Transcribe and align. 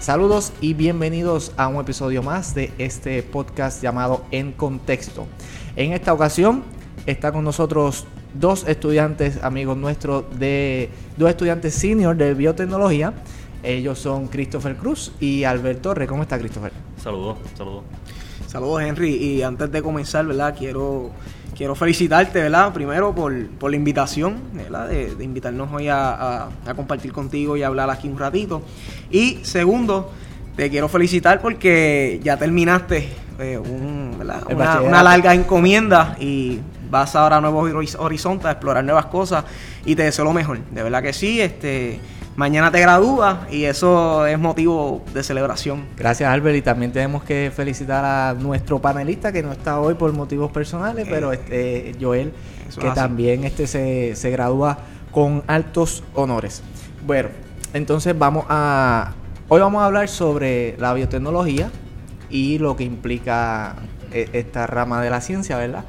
Saludos 0.00 0.54
y 0.62 0.72
bienvenidos 0.72 1.52
a 1.58 1.68
un 1.68 1.76
episodio 1.76 2.22
más 2.22 2.54
de 2.54 2.72
este 2.78 3.22
podcast 3.22 3.82
llamado 3.82 4.24
En 4.30 4.50
Contexto. 4.50 5.26
En 5.76 5.92
esta 5.92 6.14
ocasión 6.14 6.62
está 7.04 7.32
con 7.32 7.44
nosotros 7.44 8.06
dos 8.32 8.66
estudiantes, 8.66 9.44
amigos 9.44 9.76
nuestros, 9.76 10.24
de 10.38 10.88
dos 11.18 11.28
estudiantes 11.28 11.74
senior 11.74 12.16
de 12.16 12.32
biotecnología. 12.32 13.12
Ellos 13.62 13.98
son 13.98 14.28
Christopher 14.28 14.74
Cruz 14.76 15.12
y 15.20 15.44
Albert 15.44 15.82
Torre. 15.82 16.06
¿Cómo 16.06 16.22
está 16.22 16.38
Christopher? 16.38 16.72
Saludos, 16.96 17.36
saludos. 17.54 17.84
Saludos 18.46 18.80
Henry 18.80 19.16
y 19.16 19.42
antes 19.42 19.70
de 19.70 19.82
comenzar, 19.82 20.26
¿verdad? 20.26 20.56
Quiero 20.58 21.10
quiero 21.60 21.74
felicitarte, 21.74 22.40
¿verdad? 22.40 22.72
Primero 22.72 23.14
por, 23.14 23.34
la 23.34 23.76
invitación, 23.76 24.40
¿verdad? 24.54 24.88
De, 24.88 25.22
invitarnos 25.22 25.70
hoy 25.70 25.88
a, 25.90 26.48
compartir 26.74 27.12
contigo 27.12 27.54
y 27.54 27.62
hablar 27.62 27.90
aquí 27.90 28.08
un 28.08 28.18
ratito. 28.18 28.62
Y 29.10 29.40
segundo, 29.42 30.10
te 30.56 30.70
quiero 30.70 30.88
felicitar 30.88 31.42
porque 31.42 32.18
ya 32.22 32.38
terminaste 32.38 33.10
eh, 33.38 33.58
una, 33.58 35.02
larga 35.02 35.34
encomienda 35.34 36.16
y 36.18 36.60
vas 36.90 37.14
ahora 37.14 37.36
a 37.36 37.40
nuevos 37.42 37.94
horizontes, 37.98 38.46
a 38.46 38.52
explorar 38.52 38.82
nuevas 38.82 39.04
cosas 39.06 39.44
y 39.84 39.94
te 39.94 40.04
deseo 40.04 40.24
lo 40.24 40.32
mejor. 40.32 40.60
De 40.70 40.82
verdad 40.82 41.02
que 41.02 41.12
sí, 41.12 41.42
este 41.42 42.00
mañana 42.40 42.70
te 42.70 42.80
gradúas 42.80 43.36
y 43.52 43.64
eso 43.64 44.24
es 44.24 44.38
motivo 44.38 45.04
de 45.12 45.22
celebración. 45.22 45.84
Gracias 45.94 46.32
Albert 46.32 46.56
y 46.56 46.62
también 46.62 46.90
tenemos 46.90 47.22
que 47.22 47.52
felicitar 47.54 48.02
a 48.02 48.32
nuestro 48.32 48.78
panelista 48.78 49.30
que 49.30 49.42
no 49.42 49.52
está 49.52 49.78
hoy 49.78 49.92
por 49.92 50.10
motivos 50.14 50.50
personales, 50.50 51.06
pero 51.06 51.34
eh, 51.34 51.90
este 51.90 51.94
Joel 52.00 52.32
que 52.80 52.90
también 52.92 53.44
este 53.44 53.66
se, 53.66 54.16
se 54.16 54.30
gradúa 54.30 54.78
con 55.10 55.42
altos 55.48 56.02
honores. 56.14 56.62
Bueno, 57.06 57.28
entonces 57.74 58.18
vamos 58.18 58.46
a 58.48 59.12
hoy 59.48 59.60
vamos 59.60 59.82
a 59.82 59.84
hablar 59.84 60.08
sobre 60.08 60.78
la 60.78 60.94
biotecnología 60.94 61.70
y 62.30 62.58
lo 62.58 62.74
que 62.74 62.84
implica 62.84 63.76
eh, 64.12 64.30
esta 64.32 64.66
rama 64.66 65.02
de 65.02 65.10
la 65.10 65.20
ciencia, 65.20 65.58
¿verdad? 65.58 65.84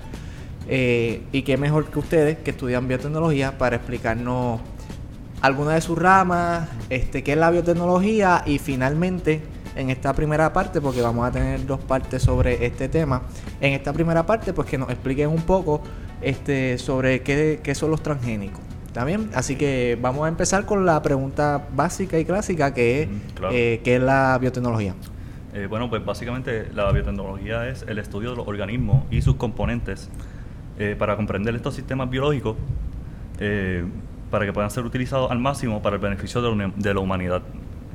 Eh, 0.68 1.24
y 1.32 1.44
qué 1.44 1.56
mejor 1.56 1.86
que 1.86 2.00
ustedes 2.00 2.38
que 2.40 2.52
estudian 2.52 2.90
biotecnología 2.90 3.58
para 3.58 3.78
explicarnos 3.78 4.60
alguna 5.42 5.74
de 5.74 5.82
sus 5.82 5.98
ramas, 5.98 6.70
este, 6.90 7.24
qué 7.24 7.34
es 7.34 7.38
la 7.38 7.52
biotecnología 7.52 8.44
y 8.46 8.60
finalmente 8.60 9.42
en 9.76 9.90
esta 9.90 10.14
primera 10.14 10.54
parte, 10.54 10.82
porque 10.82 11.02
vamos 11.02 11.28
a 11.28 11.32
tener 11.32 11.66
dos 11.66 11.80
partes 11.80 12.22
sobre 12.22 12.66
este 12.66 12.90
tema, 12.90 13.24
en 13.60 13.74
esta 13.74 13.94
primera 13.94 14.26
parte 14.26 14.54
pues 14.54 14.68
que 14.68 14.78
nos 14.78 14.90
expliquen 14.90 15.30
un 15.30 15.42
poco 15.42 15.82
este, 16.22 16.78
sobre 16.78 17.22
qué, 17.22 17.76
son 17.76 17.92
los 17.92 18.04
transgénicos. 18.04 18.62
¿Está 18.88 19.06
Así 19.36 19.56
que 19.56 19.98
vamos 20.02 20.26
a 20.26 20.28
empezar 20.28 20.66
con 20.66 20.86
la 20.86 21.02
pregunta 21.02 21.66
básica 21.74 22.20
y 22.20 22.26
clásica 22.26 22.74
que 22.74 23.04
es 23.04 23.10
eh, 23.50 23.80
¿qué 23.86 23.96
es 23.96 24.02
la 24.02 24.38
biotecnología? 24.38 24.96
Eh, 25.54 25.68
bueno, 25.70 25.90
pues 25.90 26.04
básicamente 26.04 26.68
la 26.74 26.92
biotecnología 26.92 27.70
es 27.70 27.86
el 27.88 28.00
estudio 28.00 28.32
de 28.32 28.36
los 28.36 28.48
organismos 28.50 29.06
y 29.10 29.22
sus 29.22 29.36
componentes 29.36 30.10
eh, 30.78 30.98
para 31.00 31.16
comprender 31.16 31.56
estos 31.56 31.74
sistemas 31.74 32.10
biológicos 32.10 32.58
para 34.32 34.46
que 34.46 34.54
puedan 34.54 34.72
ser 34.72 34.86
utilizados 34.86 35.30
al 35.30 35.38
máximo 35.38 35.82
para 35.82 35.98
el 35.98 36.02
beneficio 36.02 36.42
de 36.42 36.94
la, 36.94 37.00
humanidad. 37.00 37.42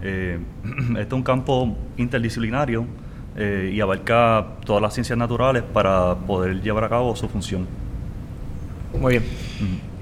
Eh, 0.02 0.38
este 0.90 1.02
es 1.02 1.12
un 1.12 1.22
campo 1.22 1.74
interdisciplinario 1.96 2.86
eh, 3.36 3.72
y 3.74 3.80
abarca 3.80 4.46
todas 4.64 4.82
las 4.82 4.94
ciencias 4.94 5.18
naturales 5.18 5.62
para 5.62 6.14
poder 6.14 6.62
llevar 6.62 6.84
a 6.84 6.88
cabo 6.90 7.16
su 7.16 7.28
función. 7.28 7.66
Muy 9.00 9.14
bien. 9.14 9.24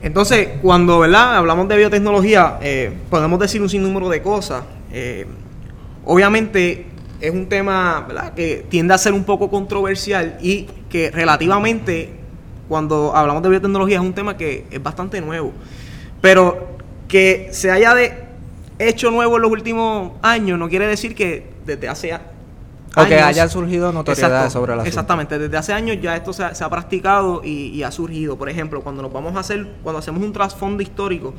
Entonces, 0.03 0.49
cuando 0.61 0.99
¿verdad? 0.99 1.37
hablamos 1.37 1.69
de 1.69 1.77
biotecnología, 1.77 2.59
eh, 2.61 2.93
podemos 3.09 3.39
decir 3.39 3.63
un 3.63 3.69
sinnúmero 3.69 4.09
de 4.09 4.21
cosas. 4.21 4.65
obviamente 6.05 6.87
es 7.21 7.31
un 7.33 7.47
tema 7.47 8.07
que 8.37 8.67
tiende 8.69 8.93
a 8.93 8.99
ser 8.99 9.13
un 9.13 9.25
poco 9.25 9.49
controversial 9.49 10.37
y 10.43 10.67
que 10.91 11.11
relativamente, 11.11 12.11
cuando 12.69 13.17
hablamos 13.17 13.43
de 13.43 13.49
biotecnología, 13.49 13.97
es 13.97 14.03
un 14.03 14.13
tema 14.13 14.37
que 14.37 14.67
es 14.71 14.83
bastante 14.83 15.21
nuevo. 15.21 15.53
Pero 16.25 16.79
que 17.07 17.51
se 17.53 17.71
haya 17.71 17.95
de 17.95 18.15
hecho 18.79 19.11
nuevo 19.11 19.37
en 19.37 19.43
los 19.43 19.51
últimos 19.51 20.13
años 20.23 20.59
no 20.59 20.71
quiere 20.71 20.87
decir 20.87 21.15
que 21.15 21.51
desde 21.67 21.87
hace 21.87 22.15
años... 22.15 22.29
O 22.97 23.05
que 23.05 23.21
haya 23.21 23.47
surgido 23.47 23.93
notoriedad 23.93 24.49
sobre 24.49 24.75
la 24.75 24.85
Exactamente, 24.85 25.39
desde 25.39 25.55
hace 25.59 25.75
años 25.75 25.99
ya 26.01 26.17
esto 26.17 26.33
se 26.33 26.43
ha, 26.43 26.71
practicado 26.71 27.43
y, 27.45 27.83
ha 27.83 27.91
surgido. 27.91 28.39
Por 28.39 28.49
ejemplo, 28.49 28.81
cuando 28.81 29.03
nos 29.03 29.13
vamos 29.13 29.37
a 29.37 29.41
hacer, 29.41 29.69
cuando 29.83 29.99
hacemos 29.99 30.23
un 30.23 30.33
trasfondo 30.33 30.83
histórico 30.83 31.35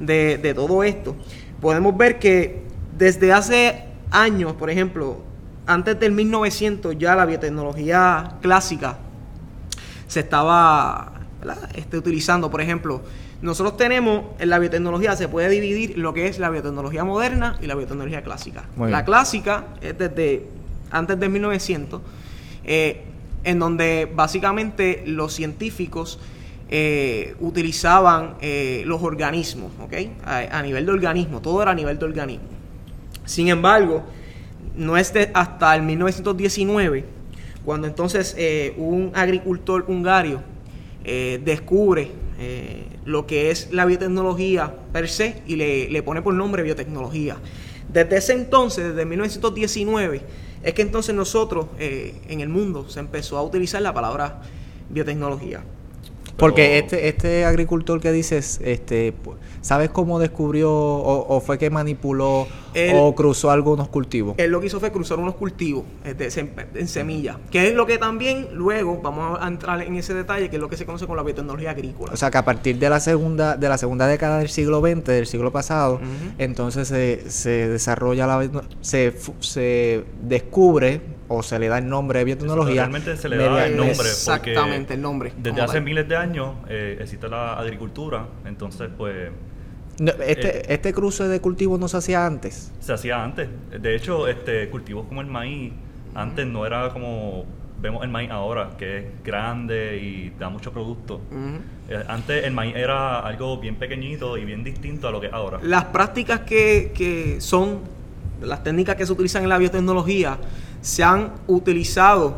de, 0.00 0.36
de 0.36 0.52
todo 0.52 0.82
esto, 0.82 1.16
podemos 1.62 1.96
ver 1.96 2.18
que 2.18 2.62
desde 2.98 3.32
hace 3.32 3.84
años, 4.10 4.52
por 4.52 4.68
ejemplo, 4.68 5.16
antes 5.66 5.98
del 5.98 6.12
1900 6.12 6.98
ya 6.98 7.16
la 7.16 7.24
biotecnología 7.24 8.34
clásica 8.42 8.98
se 10.08 10.20
estaba 10.20 11.12
este, 11.74 11.96
utilizando, 11.96 12.50
por 12.50 12.60
ejemplo, 12.60 13.00
nosotros 13.42 13.76
tenemos, 13.76 14.24
en 14.38 14.48
la 14.48 14.58
biotecnología 14.58 15.14
se 15.14 15.28
puede 15.28 15.48
dividir 15.48 15.98
lo 15.98 16.14
que 16.14 16.26
es 16.26 16.38
la 16.38 16.48
biotecnología 16.48 17.04
moderna 17.04 17.58
y 17.60 17.66
la 17.66 17.74
biotecnología 17.74 18.22
clásica. 18.22 18.64
la 18.78 19.04
clásica 19.04 19.66
es 19.82 19.98
desde 19.98 20.46
antes 20.90 21.18
de 21.18 21.28
1900, 21.28 22.00
eh, 22.64 23.02
en 23.44 23.58
donde 23.58 24.10
básicamente 24.12 25.02
los 25.06 25.34
científicos 25.34 26.18
eh, 26.68 27.36
utilizaban 27.40 28.36
eh, 28.40 28.82
los 28.86 29.02
organismos, 29.02 29.70
¿ok? 29.80 29.92
A, 30.24 30.62
nivel 30.62 30.86
de 30.86 30.92
organismo, 30.92 31.40
todo 31.40 31.62
era 31.62 31.72
a 31.72 31.74
nivel 31.74 31.98
de 31.98 32.04
organismo. 32.06 32.48
Sin 33.24 33.48
embargo, 33.48 34.02
no 34.76 34.96
es 34.96 35.12
hasta 35.34 35.76
el 35.76 35.82
1919, 35.82 37.04
cuando 37.64 37.86
entonces 37.86 38.36
un 38.76 39.12
agricultor 39.14 39.84
hungario 39.88 40.40
descubre 41.04 42.10
eh, 42.38 42.84
lo 43.06 43.26
que 43.26 43.50
es 43.50 43.72
la 43.72 43.86
biotecnología 43.86 44.74
per 44.92 45.08
se 45.08 45.42
y 45.46 45.56
le, 45.56 46.02
pone 46.02 46.20
por 46.20 46.34
nombre 46.34 46.62
biotecnología. 46.62 47.36
Desde 47.88 48.16
ese 48.16 48.32
entonces, 48.34 48.88
desde 48.88 49.06
1919, 49.06 50.20
es 50.62 50.74
que 50.74 50.82
entonces 50.82 51.14
nosotros 51.14 51.66
eh, 51.78 52.20
en 52.28 52.40
el 52.40 52.48
mundo 52.48 52.88
se 52.88 53.00
empezó 53.00 53.38
a 53.38 53.42
utilizar 53.42 53.80
la 53.80 53.94
palabra 53.94 54.42
biotecnología. 54.90 55.62
Porque 56.36 56.78
este, 56.78 57.08
este 57.08 57.44
agricultor 57.44 58.00
que 58.00 58.12
dices, 58.12 58.60
este, 58.62 59.14
¿sabes 59.62 59.88
cómo 59.90 60.18
descubrió 60.18 60.70
o, 60.72 61.40
fue 61.40 61.58
que 61.58 61.70
manipuló 61.70 62.46
o 62.94 63.14
cruzó 63.14 63.50
algunos 63.50 63.88
cultivos? 63.88 64.34
Él 64.38 64.50
lo 64.50 64.60
que 64.60 64.66
hizo 64.66 64.78
fue 64.78 64.92
cruzar 64.92 65.18
unos 65.18 65.34
cultivos 65.34 65.84
este, 66.04 66.28
en 66.74 66.88
semilla, 66.88 67.38
que 67.50 67.68
es 67.68 67.74
lo 67.74 67.86
que 67.86 67.96
también 67.98 68.48
luego 68.52 69.00
vamos 69.02 69.38
a 69.40 69.48
entrar 69.48 69.80
en 69.82 69.96
ese 69.96 70.12
detalle, 70.12 70.50
que 70.50 70.56
es 70.56 70.62
lo 70.62 70.68
que 70.68 70.76
se 70.76 70.84
conoce 70.84 71.06
como 71.06 71.16
la 71.16 71.22
biotecnología 71.22 71.70
agrícola. 71.70 72.12
O 72.12 72.16
sea, 72.16 72.30
que 72.30 72.38
a 72.38 72.44
partir 72.44 72.78
de 72.78 72.90
la 72.90 73.00
segunda 73.00 73.56
de 73.56 73.68
la 73.68 73.78
segunda 73.78 74.06
década 74.06 74.38
del 74.38 74.50
siglo 74.50 74.80
XX, 74.80 75.04
del 75.04 75.26
siglo 75.26 75.52
pasado, 75.52 76.00
entonces 76.38 76.88
se, 76.88 77.30
se 77.30 77.68
desarrolla 77.68 78.26
la 78.26 78.48
se, 78.82 79.14
se 79.40 80.04
descubre 80.22 81.15
o 81.28 81.42
se 81.42 81.58
le 81.58 81.68
da 81.68 81.78
el 81.78 81.88
nombre 81.88 82.20
de 82.20 82.24
biotecnología. 82.24 82.82
Realmente 82.82 83.16
se 83.16 83.28
le 83.28 83.36
da 83.36 83.66
el 83.66 83.76
nombre. 83.76 83.94
Exactamente, 83.94 84.94
el 84.94 85.02
nombre. 85.02 85.32
Desde 85.36 85.60
hace 85.60 85.80
miles 85.80 86.08
de 86.08 86.16
años 86.16 86.54
eh, 86.68 86.98
existe 87.00 87.28
la 87.28 87.54
agricultura, 87.54 88.26
entonces 88.44 88.88
pues... 88.96 89.30
este, 89.98 90.58
eh, 90.58 90.62
este 90.68 90.92
cruce 90.92 91.28
de 91.28 91.40
cultivos 91.40 91.78
no 91.80 91.88
se 91.88 91.96
hacía 91.96 92.26
antes. 92.26 92.72
Se 92.80 92.92
hacía 92.92 93.22
antes. 93.22 93.48
De 93.80 93.94
hecho, 93.94 94.28
este 94.28 94.68
cultivos 94.68 95.06
como 95.06 95.20
el 95.20 95.26
maíz, 95.26 95.72
antes 96.14 96.46
no 96.46 96.66
era 96.66 96.90
como 96.90 97.44
vemos 97.80 98.02
el 98.02 98.08
maíz 98.10 98.30
ahora, 98.30 98.70
que 98.78 98.98
es 98.98 99.04
grande 99.22 99.98
y 99.98 100.30
da 100.38 100.48
mucho 100.48 100.72
producto. 100.72 101.20
Eh, 101.88 102.04
antes 102.08 102.44
el 102.44 102.52
maíz 102.52 102.74
era 102.74 103.20
algo 103.20 103.58
bien 103.58 103.76
pequeñito 103.76 104.38
y 104.38 104.44
bien 104.44 104.64
distinto 104.64 105.08
a 105.08 105.10
lo 105.10 105.20
que 105.20 105.26
es 105.26 105.32
ahora. 105.32 105.58
Las 105.62 105.86
prácticas 105.86 106.40
que, 106.40 106.92
que 106.94 107.40
son, 107.40 107.80
las 108.40 108.62
técnicas 108.62 108.96
que 108.96 109.04
se 109.04 109.12
utilizan 109.12 109.42
en 109.42 109.50
la 109.50 109.58
biotecnología, 109.58 110.38
se 110.86 111.02
han 111.02 111.32
utilizado 111.48 112.36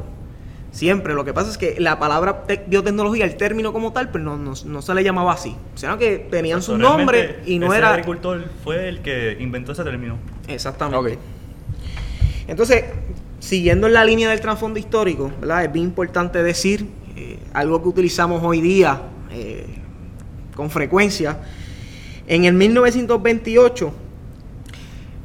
siempre. 0.71 1.12
Lo 1.12 1.23
que 1.23 1.35
pasa 1.35 1.50
es 1.50 1.59
que 1.59 1.77
la 1.79 1.99
palabra 1.99 2.45
biotecnología, 2.67 3.27
el 3.27 3.37
término 3.37 3.75
como 3.75 3.93
tal, 3.93 4.09
pues 4.11 4.25
no, 4.25 4.39
no, 4.39 4.83
se 4.83 4.95
le 4.95 5.05
llamaba 5.05 5.35
así. 5.35 5.55
O 5.75 5.77
sea, 5.77 5.99
que 5.99 6.17
tenían 6.31 6.62
su 6.62 6.79
nombre 6.79 7.41
y 7.45 7.59
no 7.59 7.67
ese 7.67 7.77
era... 7.77 7.91
agricultor 7.91 8.43
fue 8.65 8.89
el 8.89 9.03
que 9.03 9.37
inventó 9.39 9.73
ese 9.73 9.85
término. 9.85 10.17
Exactamente. 10.47 11.19
Entonces, 12.47 12.85
siguiendo 13.39 13.87
en 13.87 13.93
la 13.93 14.05
línea 14.06 14.31
del 14.31 14.41
trasfondo 14.41 14.79
histórico, 14.79 15.31
¿verdad? 15.41 15.65
es 15.65 15.73
bien 15.73 15.85
importante 15.85 16.43
decir 16.43 16.89
eh, 17.17 17.39
algo 17.53 17.83
que 17.83 17.89
utilizamos 17.89 18.43
hoy 18.43 18.62
día 18.62 19.03
eh, 19.31 19.67
con 20.56 20.71
frecuencia. 20.71 21.39
En 22.27 22.47
el 22.47 22.55
1928, 22.55 23.93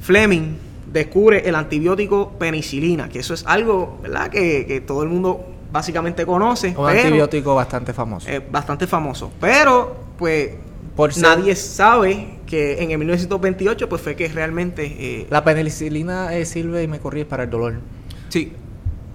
Fleming 0.02 0.58
descubre 0.94 1.50
el 1.50 1.56
antibiótico 1.56 2.34
penicilina, 2.38 3.10
que 3.10 3.20
eso 3.20 3.34
es 3.34 3.44
algo, 3.48 4.00
¿verdad? 4.04 4.30
Que, 4.30 4.84
todo 4.86 5.04
el 5.04 5.10
mundo 5.10 5.44
básicamente 5.72 6.26
conoce. 6.26 6.76
Un 6.78 6.88
antibiótico 6.88 7.56
bastante 7.56 7.94
famoso. 7.94 8.30
bastante 8.52 8.86
famoso. 8.86 9.32
Pero, 9.42 9.96
pues, 10.18 11.18
nadie 11.18 11.56
sabe 11.56 12.38
que 12.46 12.84
en 12.84 12.92
el 12.92 13.00
1928 13.00 13.90
pues 13.90 14.02
fue 14.02 14.16
que 14.16 14.28
realmente... 14.28 14.86
Eh, 14.86 15.28
la 15.32 15.44
penicilina 15.44 16.36
eh, 16.36 16.46
sirve, 16.46 16.84
y 16.84 16.88
me 16.88 17.00
corrí, 17.00 17.24
para 17.24 17.44
el 17.44 17.50
dolor. 17.50 17.80
Sí. 18.30 18.54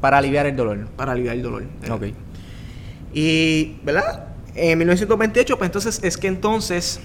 Para 0.01 0.19
aliviar 0.19 0.47
el 0.47 0.57
dolor. 0.57 0.89
Para 0.97 1.13
aliviar 1.13 1.37
el 1.37 1.43
dolor. 1.43 1.65
Ok. 1.89 2.07
Y, 3.15 3.77
¿verdad? 3.85 4.27
En 4.55 4.77
1928 4.79 5.57
pues 5.57 5.69
entonces 5.69 6.01
es 6.03 6.17
que 6.17 6.27
entonces 6.27 6.99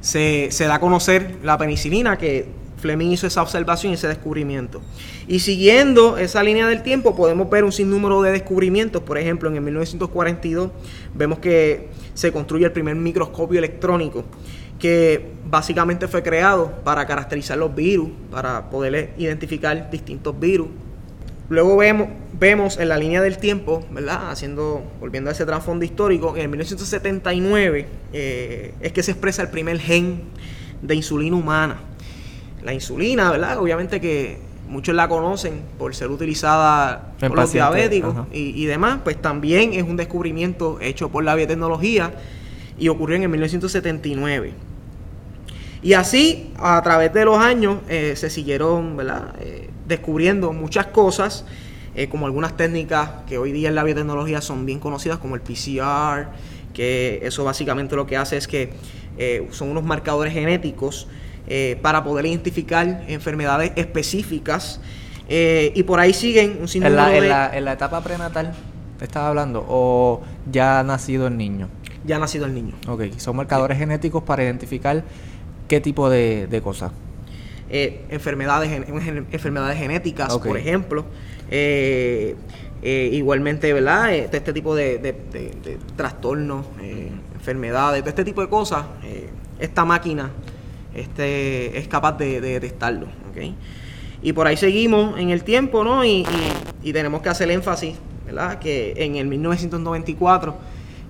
se, 0.00 0.48
se 0.50 0.64
da 0.66 0.74
a 0.74 0.80
conocer 0.80 1.38
la 1.42 1.56
penicilina 1.56 2.18
que 2.18 2.46
Fleming 2.84 3.12
hizo 3.12 3.26
esa 3.26 3.40
observación 3.40 3.92
y 3.92 3.94
ese 3.94 4.08
descubrimiento. 4.08 4.82
Y 5.26 5.38
siguiendo 5.38 6.18
esa 6.18 6.42
línea 6.42 6.66
del 6.66 6.82
tiempo 6.82 7.16
podemos 7.16 7.48
ver 7.48 7.64
un 7.64 7.72
sinnúmero 7.72 8.20
de 8.20 8.30
descubrimientos. 8.30 9.02
Por 9.02 9.16
ejemplo, 9.16 9.48
en 9.48 9.56
el 9.56 9.62
1942 9.62 10.70
vemos 11.14 11.38
que 11.38 11.88
se 12.12 12.30
construye 12.30 12.66
el 12.66 12.72
primer 12.72 12.94
microscopio 12.94 13.58
electrónico 13.58 14.24
que 14.78 15.30
básicamente 15.48 16.08
fue 16.08 16.22
creado 16.22 16.72
para 16.84 17.06
caracterizar 17.06 17.56
los 17.56 17.74
virus, 17.74 18.10
para 18.30 18.68
poder 18.68 19.14
identificar 19.16 19.90
distintos 19.90 20.38
virus. 20.38 20.68
Luego 21.48 21.78
vemos, 21.78 22.08
vemos 22.38 22.76
en 22.76 22.90
la 22.90 22.98
línea 22.98 23.22
del 23.22 23.38
tiempo, 23.38 23.82
¿verdad? 23.92 24.36
Volviendo 25.00 25.30
a 25.30 25.32
ese 25.32 25.46
trasfondo 25.46 25.86
histórico, 25.86 26.36
en 26.36 26.42
el 26.42 26.48
1979 26.50 27.86
eh, 28.12 28.74
es 28.78 28.92
que 28.92 29.02
se 29.02 29.12
expresa 29.12 29.40
el 29.40 29.48
primer 29.48 29.78
gen 29.78 30.24
de 30.82 30.94
insulina 30.94 31.34
humana. 31.34 31.80
La 32.64 32.72
insulina, 32.72 33.30
¿verdad? 33.30 33.58
Obviamente 33.58 34.00
que 34.00 34.38
muchos 34.68 34.94
la 34.94 35.08
conocen 35.08 35.60
por 35.78 35.94
ser 35.94 36.10
utilizada 36.10 37.12
por 37.20 37.36
los 37.36 37.52
diabéticos 37.52 38.14
y, 38.32 38.64
demás, 38.64 39.00
pues 39.04 39.20
también 39.20 39.74
es 39.74 39.82
un 39.82 39.96
descubrimiento 39.96 40.78
hecho 40.80 41.10
por 41.10 41.24
la 41.24 41.34
biotecnología 41.34 42.12
y 42.78 42.88
ocurrió 42.88 43.16
en 43.16 43.24
el 43.24 43.28
1979. 43.28 44.52
Y 45.82 45.92
así, 45.92 46.50
a 46.56 46.80
través 46.82 47.12
de 47.12 47.26
los 47.26 47.38
años, 47.38 47.78
eh, 47.88 48.14
se 48.16 48.30
siguieron 48.30 48.96
¿verdad? 48.96 49.34
Eh, 49.40 49.68
descubriendo 49.86 50.52
muchas 50.54 50.86
cosas, 50.86 51.44
eh, 51.94 52.08
como 52.08 52.24
algunas 52.24 52.56
técnicas 52.56 53.10
que 53.28 53.36
hoy 53.36 53.52
día 53.52 53.68
en 53.68 53.74
la 53.74 53.84
biotecnología 53.84 54.40
son 54.40 54.64
bien 54.64 54.80
conocidas, 54.80 55.18
como 55.18 55.34
el 55.34 55.42
PCR, 55.42 56.28
que 56.72 57.20
eso 57.22 57.44
básicamente 57.44 57.94
lo 57.94 58.06
que 58.06 58.16
hace 58.16 58.38
es 58.38 58.48
que 58.48 58.72
son 59.52 59.68
unos 59.70 59.84
marcadores 59.84 60.32
genéticos 60.32 61.06
eh, 61.46 61.78
para 61.82 62.02
poder 62.02 62.24
identificar 62.24 63.04
enfermedades 63.06 63.72
específicas. 63.76 64.80
Eh, 65.28 65.72
y 65.74 65.82
por 65.82 66.00
ahí 66.00 66.14
siguen 66.14 66.56
un 66.60 66.68
sinnúmero 66.68 67.06
en 67.08 67.12
la, 67.12 67.18
en 67.18 67.28
la, 67.28 67.56
en 67.58 67.64
la 67.66 67.72
etapa 67.72 68.02
prenatal, 68.02 68.54
¿te 68.98 69.04
estaba 69.04 69.28
hablando? 69.28 69.64
¿O 69.68 70.22
ya 70.50 70.80
ha 70.80 70.82
nacido 70.82 71.26
el 71.26 71.36
niño? 71.36 71.68
Ya 72.06 72.16
ha 72.16 72.18
nacido 72.18 72.46
el 72.46 72.54
niño. 72.54 72.74
Ok, 72.88 73.04
son 73.18 73.36
marcadores 73.36 73.76
genéticos 73.76 74.22
para 74.22 74.42
identificar 74.42 75.04
qué 75.68 75.80
tipo 75.80 76.08
de, 76.08 76.46
de 76.46 76.62
cosas. 76.62 76.92
Eh, 77.68 78.04
enfermedades, 78.08 78.70
enfermedades 79.32 79.78
genéticas, 79.78 80.38
por 80.38 80.56
ejemplo. 80.56 81.04
igualmente, 82.82 83.72
¿verdad? 83.72 84.14
este 84.14 84.52
tipo 84.52 84.74
de, 84.74 84.98
de, 84.98 85.12
de 85.12 85.78
trastornos, 85.96 86.66
enfermedades, 87.34 88.00
todo 88.00 88.10
este 88.10 88.24
tipo 88.24 88.40
de 88.40 88.48
cosas. 88.48 88.84
esta 89.58 89.84
máquina 89.84 90.30
este, 90.94 91.78
es 91.78 91.88
capaz 91.88 92.12
de, 92.18 92.40
de 92.40 92.60
detectarlo. 92.60 93.06
Y 94.22 94.32
por 94.32 94.46
ahí 94.46 94.56
seguimos 94.56 95.18
en 95.18 95.30
el 95.30 95.44
tiempo, 95.44 95.84
¿no? 95.84 96.04
Y, 96.04 96.24
tenemos 96.82 97.20
que 97.22 97.28
hacer 97.28 97.50
énfasis, 97.50 97.96
¿verdad? 98.24 98.58
Que 98.58 98.94
en 98.96 99.16
el 99.16 99.26
1994 99.26 100.54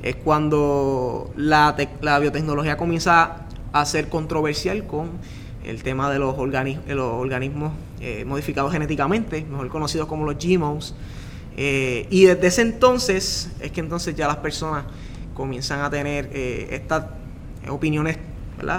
es 0.03 0.17
cuando 0.17 1.33
la, 1.37 1.77
biotecnología 2.21 2.77
comienza 2.77 3.47
a 3.73 3.85
ser 3.85 4.09
controversial 4.09 4.87
con 4.87 5.11
el 5.65 5.83
tema 5.83 6.11
de 6.11 6.19
los, 6.19 6.37
los 6.37 7.13
organismos 7.13 7.73
eh, 8.01 8.25
modificados 8.25 8.73
genéticamente, 8.73 9.45
mejor 9.45 9.69
conocidos 9.69 10.09
como 10.09 10.27
los 10.27 10.37
GMOs. 10.37 10.97
Eh, 11.57 12.09
y 12.11 12.25
desde 12.25 12.49
ese 12.49 12.63
entonces 12.63 13.53
es 13.61 13.71
que 13.71 13.81
entonces 13.81 14.17
ya 14.17 14.27
las 14.27 14.39
personas 14.39 14.87
comienzan 15.35 15.83
a 15.83 15.91
tener 15.91 16.31
eh, 16.33 16.69
estas 16.73 17.07
opiniones 17.69 18.19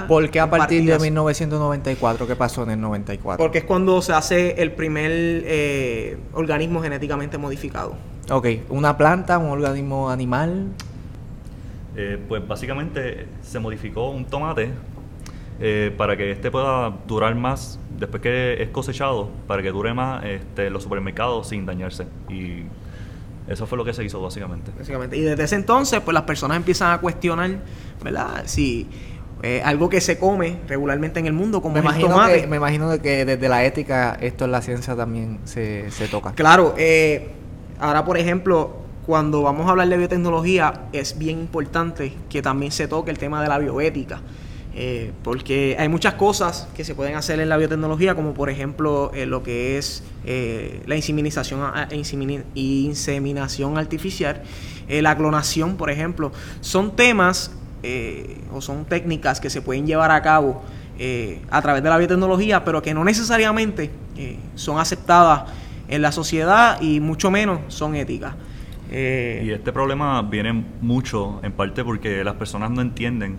¿Por 0.07 0.29
qué 0.29 0.39
a 0.39 0.49
partir 0.49 0.85
de 0.85 0.99
1994? 0.99 2.27
¿Qué 2.27 2.35
pasó 2.35 2.63
en 2.63 2.71
el 2.71 2.81
94? 2.81 3.43
Porque 3.43 3.59
es 3.59 3.63
cuando 3.63 4.01
se 4.01 4.13
hace 4.13 4.61
el 4.61 4.71
primer 4.71 5.11
eh, 5.11 6.17
organismo 6.33 6.81
genéticamente 6.81 7.37
modificado. 7.37 7.95
Ok, 8.29 8.47
¿una 8.69 8.97
planta, 8.97 9.37
un 9.37 9.49
organismo 9.49 10.09
animal? 10.09 10.67
Eh, 11.95 12.19
pues 12.27 12.45
básicamente 12.45 13.27
se 13.41 13.59
modificó 13.59 14.09
un 14.09 14.25
tomate 14.25 14.71
eh, 15.61 15.93
para 15.95 16.17
que 16.17 16.31
este 16.31 16.51
pueda 16.51 16.93
durar 17.07 17.35
más 17.35 17.79
después 17.97 18.21
que 18.21 18.61
es 18.61 18.69
cosechado, 18.69 19.29
para 19.47 19.61
que 19.61 19.71
dure 19.71 19.93
más 19.93 20.23
este, 20.25 20.69
los 20.69 20.83
supermercados 20.83 21.49
sin 21.49 21.65
dañarse. 21.65 22.05
Y 22.29 22.63
eso 23.47 23.65
fue 23.67 23.77
lo 23.77 23.85
que 23.85 23.93
se 23.93 24.03
hizo 24.03 24.21
básicamente. 24.21 24.71
Básicamente. 24.77 25.15
Y 25.17 25.21
desde 25.21 25.43
ese 25.43 25.55
entonces, 25.55 26.01
pues 26.01 26.13
las 26.13 26.23
personas 26.23 26.57
empiezan 26.57 26.91
a 26.91 26.97
cuestionar, 26.97 27.59
¿verdad? 28.03 28.43
Si 28.45 28.87
eh, 29.47 29.61
algo 29.63 29.89
que 29.89 30.01
se 30.01 30.17
come 30.17 30.57
regularmente 30.67 31.19
en 31.19 31.27
el 31.27 31.33
mundo, 31.33 31.61
como 31.61 31.75
me 31.75 31.81
imagino 31.81 32.09
tomate. 32.09 32.41
Que, 32.41 32.47
me 32.47 32.55
imagino 32.55 32.99
que 32.99 33.25
desde 33.25 33.47
la 33.47 33.63
ética 33.63 34.17
esto 34.19 34.45
en 34.45 34.51
la 34.51 34.59
ciencia 34.63 34.95
también 34.95 35.37
se, 35.43 35.87
toca. 36.09 36.31
Claro, 36.31 36.73
eh, 36.79 37.29
ahora 37.79 38.03
por 38.05 38.17
ejemplo, 38.17 38.77
cuando 39.05 39.43
vamos 39.43 39.67
a 39.67 39.69
hablar 39.69 39.87
de 39.87 39.97
biotecnología, 39.97 40.85
es 40.93 41.19
bien 41.19 41.37
importante 41.37 42.11
que 42.27 42.41
también 42.41 42.71
se 42.71 42.87
toque 42.87 43.11
el 43.11 43.19
tema 43.19 43.39
de 43.43 43.49
la 43.49 43.59
bioética. 43.59 44.19
Eh, 44.73 45.11
porque 45.23 45.77
hay 45.77 45.89
muchas 45.89 46.15
cosas 46.15 46.67
que 46.75 46.83
se 46.83 46.95
pueden 46.95 47.13
hacer 47.15 47.39
en 47.39 47.47
la 47.47 47.57
biotecnología, 47.57 48.15
como 48.15 48.33
por 48.33 48.49
ejemplo 48.49 49.11
lo 49.27 49.43
que 49.43 49.77
es 49.77 50.01
la 50.25 50.95
inseminación, 50.95 51.61
inseminación 52.55 53.77
artificial, 53.77 54.41
la 54.89 55.15
clonación, 55.15 55.77
por 55.77 55.91
ejemplo. 55.91 56.31
Son 56.61 56.95
temas 56.95 57.51
eh, 57.87 58.37
o 58.51 58.61
son 58.61 58.85
técnicas 58.85 59.39
que 59.39 59.51
se 59.51 59.61
pueden 59.61 59.85
llevar 59.85 60.09
a 60.09 60.19
cabo 60.23 60.63
eh, 60.97 61.39
a 61.51 61.61
través 61.61 61.83
de 61.83 61.89
la 61.91 61.99
biotecnología, 61.99 62.65
pero 62.65 62.81
que 62.81 62.95
no 62.95 63.03
necesariamente 63.03 63.91
eh, 64.17 64.39
son 64.55 64.79
aceptadas 64.79 65.43
en 65.87 66.01
la 66.01 66.11
sociedad 66.11 66.81
y 66.81 66.99
mucho 66.99 67.29
menos 67.29 67.59
son 67.67 67.95
éticas. 67.95 68.33
y 68.89 69.51
este 69.51 69.71
problema 69.71 70.23
viene 70.23 70.65
mucho 70.81 71.39
en 71.43 71.51
parte 71.51 71.83
porque 71.83 72.23
las 72.23 72.33
personas 72.33 72.71
no 72.71 72.81
entienden 72.81 73.37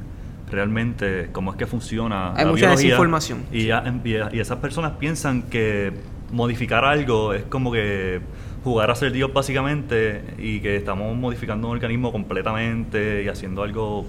realmente 0.48 1.30
cómo 1.32 1.50
es 1.50 1.56
que 1.56 1.66
funciona 1.66 2.32
Hay 2.36 2.46
mucha 2.46 2.70
desinformación. 2.70 3.46
Y, 3.50 3.70
y, 3.70 4.38
esas 4.40 4.58
personas 4.58 4.92
piensan 4.92 5.42
que 5.42 5.92
modificar 6.30 6.84
algo 6.84 7.34
es 7.34 7.42
como 7.44 7.72
que 7.72 8.20
jugar 8.62 8.92
a 8.92 8.94
ser 8.94 9.10
Dios 9.10 9.32
básicamente 9.32 10.22
y 10.38 10.60
que 10.60 10.76
estamos 10.76 11.16
modificando 11.16 11.66
un 11.66 11.74
organismo 11.74 12.12
completamente 12.12 13.24
y 13.24 13.28
haciendo 13.28 13.64
algo 13.64 14.06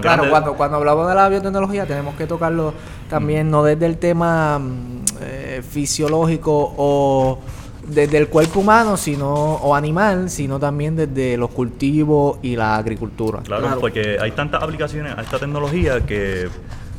claro, 0.00 0.28
cuando, 0.30 0.54
cuando 0.54 0.76
hablamos 0.76 1.08
de 1.08 1.14
la 1.14 1.28
biotecnología 1.28 1.86
tenemos 1.86 2.14
que 2.14 2.26
tocarlo 2.26 2.74
también 3.08 3.50
no 3.50 3.62
desde 3.62 3.86
el 3.86 3.98
tema 3.98 4.58
mm, 4.58 5.04
eh, 5.20 5.62
fisiológico 5.68 6.74
o 6.76 7.38
desde 7.86 8.18
el 8.18 8.28
cuerpo 8.28 8.60
humano 8.60 8.96
sino 8.96 9.32
o 9.32 9.74
animal, 9.74 10.30
sino 10.30 10.58
también 10.58 10.96
desde 10.96 11.36
los 11.36 11.50
cultivos 11.50 12.38
y 12.42 12.56
la 12.56 12.76
agricultura. 12.76 13.40
Claro, 13.40 13.78
porque 13.80 14.18
hay 14.20 14.32
tantas 14.32 14.62
aplicaciones 14.62 15.16
a 15.16 15.22
esta 15.22 15.38
tecnología 15.38 16.04
que 16.04 16.48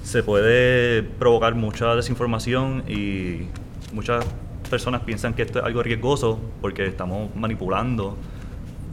se 0.03 0.23
puede 0.23 1.03
provocar 1.03 1.53
mucha 1.55 1.95
desinformación 1.95 2.83
y 2.87 3.47
muchas 3.93 4.25
personas 4.69 5.01
piensan 5.01 5.33
que 5.33 5.43
esto 5.43 5.59
es 5.59 5.65
algo 5.65 5.83
riesgoso 5.83 6.39
porque 6.61 6.85
estamos 6.87 7.35
manipulando 7.35 8.17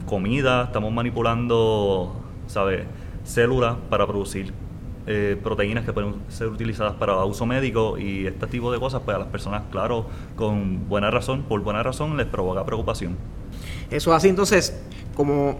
comida, 0.07 0.63
estamos 0.63 0.91
manipulando, 0.91 2.15
¿sabes? 2.47 2.83
Células 3.27 3.75
para 3.89 4.07
producir 4.07 4.53
eh, 5.09 5.37
proteínas 5.41 5.85
que 5.85 5.93
pueden 5.93 6.15
ser 6.27 6.47
utilizadas 6.47 6.95
para 6.95 7.23
uso 7.23 7.45
médico 7.45 7.97
y 7.97 8.27
este 8.27 8.45
tipo 8.47 8.73
de 8.73 8.77
cosas, 8.77 9.03
pues 9.05 9.15
a 9.15 9.19
las 9.19 9.29
personas, 9.29 9.63
claro, 9.71 10.05
con 10.35 10.89
buena 10.89 11.09
razón, 11.09 11.43
por 11.43 11.61
buena 11.61 11.81
razón, 11.81 12.17
les 12.17 12.25
provoca 12.25 12.65
preocupación. 12.65 13.15
Eso 13.89 14.13
así, 14.13 14.27
entonces, 14.27 14.77
como. 15.15 15.59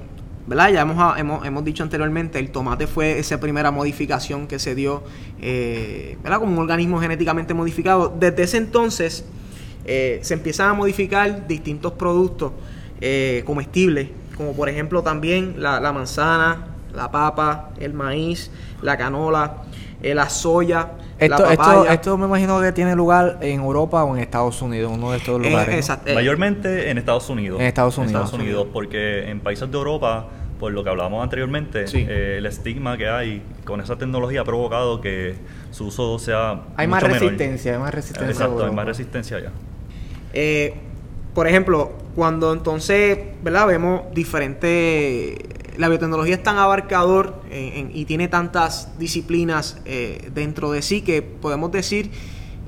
Ya 0.49 0.81
hemos, 0.81 1.17
hemos, 1.17 1.45
hemos, 1.45 1.65
dicho 1.65 1.83
anteriormente, 1.83 2.39
el 2.39 2.51
tomate 2.51 2.87
fue 2.87 3.19
esa 3.19 3.37
primera 3.37 3.69
modificación 3.69 4.47
que 4.47 4.59
se 4.59 4.75
dio, 4.75 5.03
eh, 5.41 6.17
¿verdad? 6.23 6.39
Como 6.39 6.53
un 6.53 6.59
organismo 6.59 7.01
genéticamente 7.01 7.53
modificado. 7.53 8.13
Desde 8.17 8.43
ese 8.43 8.57
entonces 8.57 9.25
eh, 9.83 10.19
se 10.23 10.33
empiezan 10.35 10.69
a 10.69 10.73
modificar 10.73 11.47
distintos 11.47 11.93
productos 11.93 12.53
comestibles, 13.45 14.09
como 14.37 14.53
por 14.53 14.69
ejemplo 14.69 15.03
también 15.03 15.55
la 15.57 15.91
manzana, 15.91 16.76
la 16.97 17.09
papa, 17.09 17.69
el 17.79 17.93
maíz, 17.93 18.51
la 18.81 18.97
canola, 18.97 19.63
eh, 20.01 20.13
la 20.13 20.29
soya. 20.29 20.91
Esto, 21.17 21.45
la 21.45 21.53
esto, 21.53 21.85
esto, 21.85 22.17
me 22.17 22.25
imagino 22.25 22.59
que 22.59 22.71
tiene 22.71 22.95
lugar 22.95 23.37
en 23.41 23.61
Europa 23.61 24.03
o 24.03 24.15
en 24.15 24.21
Estados 24.21 24.61
Unidos, 24.61 24.91
uno 24.93 25.11
de 25.11 25.17
estos 25.17 25.41
lugares. 25.41 25.89
Eh, 26.05 26.13
Mayormente 26.13 26.89
en 26.89 26.97
Estados 26.97 27.29
Unidos. 27.29 27.59
En 27.61 27.67
Estados 27.67 27.97
Unidos. 27.97 28.13
En 28.13 28.23
Estados 28.23 28.41
Unidos, 28.41 28.67
porque 28.73 29.29
en 29.29 29.39
países 29.39 29.71
de 29.71 29.77
Europa 29.77 30.27
por 30.59 30.71
lo 30.71 30.83
que 30.83 30.89
hablábamos 30.89 31.23
anteriormente, 31.23 31.85
eh, 31.93 32.37
el 32.39 32.45
estigma 32.45 32.97
que 32.97 33.07
hay 33.07 33.43
con 33.63 33.79
esa 33.79 33.95
tecnología 33.95 34.41
ha 34.41 34.43
provocado 34.43 35.01
que 35.01 35.35
su 35.71 35.87
uso 35.87 36.17
sea. 36.19 36.61
Hay 36.75 36.87
más 36.87 37.03
resistencia, 37.03 37.73
hay 37.73 37.79
más 37.79 37.93
resistencia. 37.93 38.31
Exacto, 38.31 38.65
hay 38.65 38.71
más 38.71 38.85
resistencia 38.85 39.39
ya. 39.39 39.51
Eh, 40.33 40.73
por 41.33 41.47
ejemplo, 41.47 41.93
cuando 42.15 42.53
entonces, 42.53 43.19
¿verdad? 43.43 43.67
Vemos 43.67 44.01
diferentes. 44.13 45.37
La 45.77 45.89
biotecnología 45.89 46.35
es 46.35 46.43
tan 46.43 46.57
abarcador 46.57 47.35
y 47.51 48.05
tiene 48.05 48.27
tantas 48.27 48.97
disciplinas 48.97 49.77
eh, 49.85 50.31
dentro 50.33 50.71
de 50.71 50.81
sí 50.81 51.01
que 51.01 51.21
podemos 51.21 51.71
decir 51.71 52.09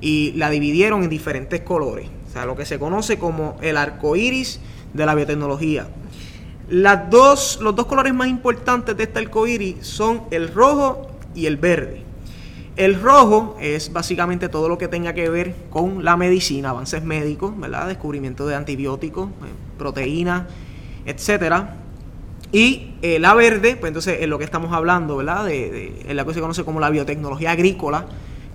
y 0.00 0.32
la 0.36 0.48
dividieron 0.48 1.02
en 1.02 1.10
diferentes 1.10 1.60
colores. 1.62 2.08
O 2.28 2.32
sea, 2.32 2.46
lo 2.46 2.56
que 2.56 2.64
se 2.64 2.78
conoce 2.78 3.18
como 3.18 3.56
el 3.62 3.76
arco 3.76 4.14
iris 4.14 4.60
de 4.94 5.06
la 5.06 5.16
biotecnología. 5.16 5.88
Los 6.68 7.10
dos 7.10 7.86
colores 7.86 8.14
más 8.14 8.28
importantes 8.28 8.96
de 8.96 9.02
este 9.02 9.18
arco 9.18 9.44
iris 9.44 9.84
son 9.84 10.22
el 10.30 10.52
rojo 10.54 11.08
y 11.34 11.46
el 11.46 11.56
verde. 11.56 12.04
El 12.76 13.00
rojo 13.00 13.56
es 13.60 13.92
básicamente 13.92 14.48
todo 14.48 14.68
lo 14.68 14.78
que 14.78 14.86
tenga 14.86 15.12
que 15.14 15.28
ver 15.28 15.54
con 15.68 16.04
la 16.04 16.16
medicina, 16.16 16.70
avances 16.70 17.02
médicos, 17.02 17.58
¿verdad? 17.58 17.88
Descubrimiento 17.88 18.46
de 18.46 18.54
antibióticos, 18.54 19.28
eh, 19.30 19.32
proteínas, 19.76 20.44
etcétera. 21.04 21.79
Y 22.52 22.94
eh, 23.02 23.18
la 23.18 23.34
verde, 23.34 23.76
pues 23.76 23.90
entonces 23.90 24.18
es 24.20 24.28
lo 24.28 24.38
que 24.38 24.44
estamos 24.44 24.72
hablando, 24.72 25.16
¿verdad? 25.16 25.44
De, 25.44 25.94
de, 26.06 26.14
lo 26.14 26.26
que 26.26 26.34
se 26.34 26.40
conoce 26.40 26.64
como 26.64 26.80
la 26.80 26.90
biotecnología 26.90 27.52
agrícola, 27.52 28.06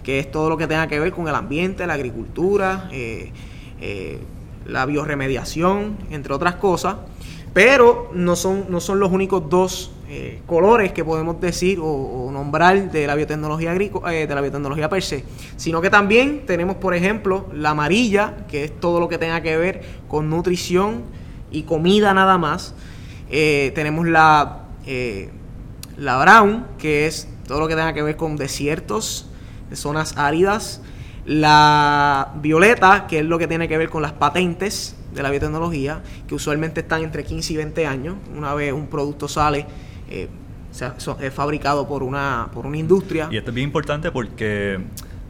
que 0.03 0.19
es 0.19 0.29
todo 0.29 0.49
lo 0.49 0.57
que 0.57 0.67
tenga 0.67 0.87
que 0.87 0.99
ver 0.99 1.11
con 1.11 1.27
el 1.27 1.35
ambiente, 1.35 1.87
la 1.87 1.93
agricultura, 1.93 2.89
eh, 2.91 3.31
la 4.65 4.85
bioremediación, 4.85 5.97
entre 6.11 6.33
otras 6.33 6.55
cosas. 6.55 6.95
Pero 7.53 8.11
no 8.13 8.35
son, 8.35 8.65
no 8.69 8.81
son 8.81 8.99
los 8.99 9.11
únicos 9.11 9.49
dos 9.49 9.91
eh, 10.07 10.41
colores 10.45 10.91
que 10.91 11.03
podemos 11.03 11.41
decir 11.41 11.79
o, 11.81 12.29
nombrar 12.31 12.91
de 12.91 13.07
la 13.07 13.15
biotecnología 13.15 13.71
agrícola, 13.71 14.13
eh, 14.13 14.27
de 14.27 14.35
la 14.35 14.41
biotecnología 14.41 14.87
per 14.87 15.01
se, 15.01 15.23
sino 15.55 15.81
que 15.81 15.89
también 15.89 16.45
tenemos, 16.45 16.75
por 16.75 16.93
ejemplo, 16.93 17.47
la 17.53 17.71
amarilla, 17.71 18.45
que 18.47 18.65
es 18.65 18.79
todo 18.79 18.99
lo 18.99 19.09
que 19.09 19.17
tenga 19.17 19.41
que 19.41 19.57
ver 19.57 19.81
con 20.07 20.29
nutrición 20.29 21.03
y 21.49 21.63
comida 21.63 22.13
nada 22.13 22.37
más. 22.37 22.75
Eh, 23.29 23.71
tenemos 23.75 24.07
la, 24.07 24.65
la 25.97 26.17
brown, 26.21 26.65
que 26.77 27.07
es 27.07 27.27
todo 27.47 27.59
lo 27.59 27.67
que 27.67 27.75
tenga 27.75 27.93
que 27.93 28.01
ver 28.01 28.15
con 28.17 28.35
desiertos, 28.35 29.29
zonas 29.73 30.17
áridas. 30.17 30.81
La 31.25 32.33
violeta, 32.35 33.07
que 33.07 33.19
es 33.19 33.25
lo 33.25 33.39
que 33.39 33.47
tiene 33.47 33.67
que 33.67 33.77
ver 33.77 33.89
con 33.89 34.03
las 34.03 34.13
patentes 34.13 34.95
de 35.13 35.23
la 35.23 35.31
biotecnología, 35.31 36.03
que 36.27 36.35
usualmente 36.35 36.81
están 36.81 37.03
entre 37.03 37.23
15 37.23 37.53
y 37.53 37.57
20 37.57 37.87
años. 37.87 38.15
Una 38.35 38.53
vez 38.53 38.73
un 38.73 38.87
producto 38.87 39.27
sale, 39.27 39.65
eh, 40.09 40.29
es 41.21 41.33
fabricado 41.33 41.87
por 41.87 42.03
una, 42.03 42.49
por 42.53 42.65
una 42.65 42.77
industria. 42.77 43.27
Y 43.31 43.37
esto 43.37 43.51
es 43.51 43.55
bien 43.55 43.69
importante 43.69 44.11
porque 44.11 44.79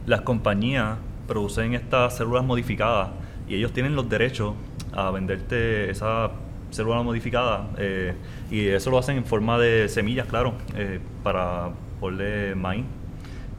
las 0.06 0.22
compañías 0.22 0.98
producen 1.26 1.74
estas 1.74 2.16
células 2.16 2.44
modificadas 2.44 3.10
y 3.48 3.54
ellos 3.54 3.72
tienen 3.72 3.94
los 3.94 4.08
derechos 4.08 4.54
a 4.92 5.10
venderte 5.10 5.90
esa 5.90 6.30
célula 6.76 7.02
modificada 7.02 7.68
eh, 7.78 8.14
y 8.50 8.66
eso 8.68 8.90
lo 8.90 8.98
hacen 8.98 9.16
en 9.16 9.24
forma 9.24 9.58
de 9.58 9.88
semillas, 9.88 10.26
claro, 10.26 10.54
eh, 10.76 11.00
para 11.22 11.70
ponerle 12.00 12.54
maíz. 12.54 12.84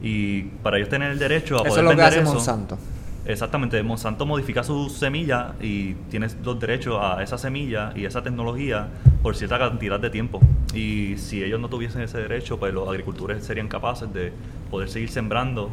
Y 0.00 0.42
para 0.62 0.76
ellos 0.76 0.88
tener 0.88 1.10
el 1.10 1.18
derecho 1.18 1.56
a 1.56 1.62
eso 1.62 1.68
poder 1.70 1.84
es 1.84 1.90
lo 1.90 1.96
que 1.96 2.02
hace 2.02 2.22
Monsanto. 2.22 2.78
Exactamente, 3.26 3.82
Monsanto 3.82 4.24
modifica 4.24 4.62
su 4.62 4.88
semilla 4.88 5.52
y 5.60 5.94
tienes 6.08 6.36
los 6.42 6.58
derechos 6.58 6.98
a 6.98 7.22
esa 7.22 7.36
semilla 7.36 7.92
y 7.94 8.06
esa 8.06 8.22
tecnología 8.22 8.88
por 9.22 9.36
cierta 9.36 9.58
cantidad 9.58 10.00
de 10.00 10.08
tiempo. 10.08 10.40
Y 10.72 11.16
si 11.18 11.42
ellos 11.42 11.60
no 11.60 11.68
tuviesen 11.68 12.02
ese 12.02 12.18
derecho, 12.18 12.58
pues 12.58 12.72
los 12.72 12.88
agricultores 12.88 13.44
serían 13.44 13.68
capaces 13.68 14.10
de 14.14 14.32
poder 14.70 14.88
seguir 14.88 15.10
sembrando 15.10 15.70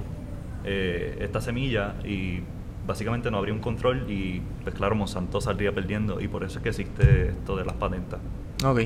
eh, 0.65 1.17
esta 1.21 1.39
semilla 1.39 1.93
y 2.03 2.41
básicamente 2.85 3.31
no 3.31 3.37
habría 3.37 3.53
un 3.53 3.59
control 3.59 4.09
y 4.09 4.41
pues 4.63 4.75
claro, 4.75 4.95
Monsanto 4.95 5.41
saldría 5.41 5.73
perdiendo 5.73 6.21
y 6.21 6.27
por 6.27 6.43
eso 6.43 6.59
es 6.59 6.63
que 6.63 6.69
existe 6.69 7.29
esto 7.29 7.55
de 7.55 7.65
las 7.65 7.75
patentes. 7.75 8.19
Ok. 8.63 8.81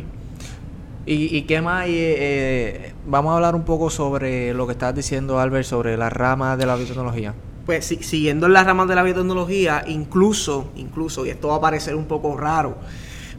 ¿Y, 1.11 1.41
qué 1.43 1.59
más? 1.59 1.87
Eh, 1.87 1.91
eh, 1.91 2.93
vamos 3.07 3.31
a 3.31 3.35
hablar 3.35 3.55
un 3.55 3.65
poco 3.65 3.89
sobre 3.89 4.53
lo 4.53 4.67
que 4.67 4.73
estás 4.73 4.93
diciendo, 4.93 5.39
Albert, 5.39 5.65
sobre 5.65 5.97
la 5.97 6.11
rama 6.11 6.55
de 6.55 6.67
la 6.67 6.75
biotecnología 6.75 7.33
pues 7.69 7.85
siguiendo 7.85 8.47
en 8.47 8.53
las 8.53 8.65
ramas 8.65 8.87
de 8.87 8.95
la 8.95 9.03
biotecnología, 9.03 9.83
incluso, 9.85 10.71
incluso, 10.75 11.23
y 11.27 11.29
esto 11.29 11.49
va 11.49 11.57
a 11.57 11.61
parecer 11.61 11.93
un 11.93 12.05
poco 12.05 12.35
raro, 12.35 12.79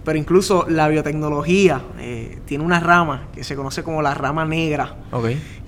pero 0.04 0.16
incluso 0.16 0.66
la 0.68 0.86
biotecnología 0.86 1.82
eh, 1.98 2.38
tiene 2.46 2.62
una 2.62 2.78
rama 2.78 3.26
que 3.34 3.42
se 3.42 3.56
conoce 3.56 3.82
como 3.82 4.02
la 4.02 4.14
rama 4.14 4.44
negra, 4.44 4.94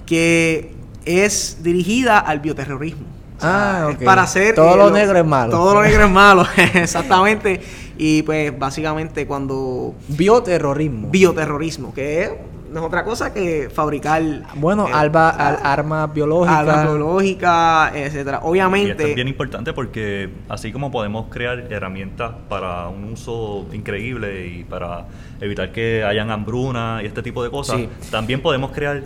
que 0.06 0.76
es 1.04 1.58
dirigida 1.64 2.20
al 2.20 2.38
bioterrorismo. 2.38 3.21
Ah, 3.42 3.90
para 4.04 4.22
hacer 4.22 4.54
todo 4.54 4.76
lo, 4.76 4.90
negro 4.90 5.18
es 5.18 5.24
malo. 5.24 5.50
Todo 5.50 5.74
lo 5.74 5.82
negro 5.82 6.04
es 6.04 6.10
malo, 6.22 6.46
exactamente. 6.74 7.60
Y 7.98 8.22
pues 8.22 8.56
básicamente 8.58 9.26
cuando 9.26 9.94
bioterrorismo. 10.08 11.08
Bioterrorismo, 11.10 11.92
que 11.94 12.22
es 12.22 12.30
no 12.72 12.80
es 12.80 12.86
otra 12.86 13.04
cosa 13.04 13.32
que 13.32 13.68
fabricar 13.70 14.22
bueno 14.54 14.88
eh, 14.88 14.92
alba, 14.92 15.30
armas 15.30 16.12
biológicas 16.12 16.58
armas 16.58 16.84
biológicas 16.84 17.94
etcétera 17.94 18.40
obviamente 18.42 18.88
y 18.88 18.90
esto 18.92 19.02
es 19.06 19.14
bien 19.14 19.28
importante 19.28 19.72
porque 19.72 20.30
así 20.48 20.72
como 20.72 20.90
podemos 20.90 21.26
crear 21.28 21.70
herramientas 21.70 22.32
para 22.48 22.88
un 22.88 23.04
uso 23.12 23.66
increíble 23.72 24.46
y 24.46 24.64
para 24.64 25.06
evitar 25.40 25.70
que 25.70 26.02
hayan 26.04 26.30
hambruna 26.30 27.00
y 27.02 27.06
este 27.06 27.22
tipo 27.22 27.44
de 27.44 27.50
cosas 27.50 27.80
también 28.10 28.40
podemos 28.40 28.72
crear 28.72 29.02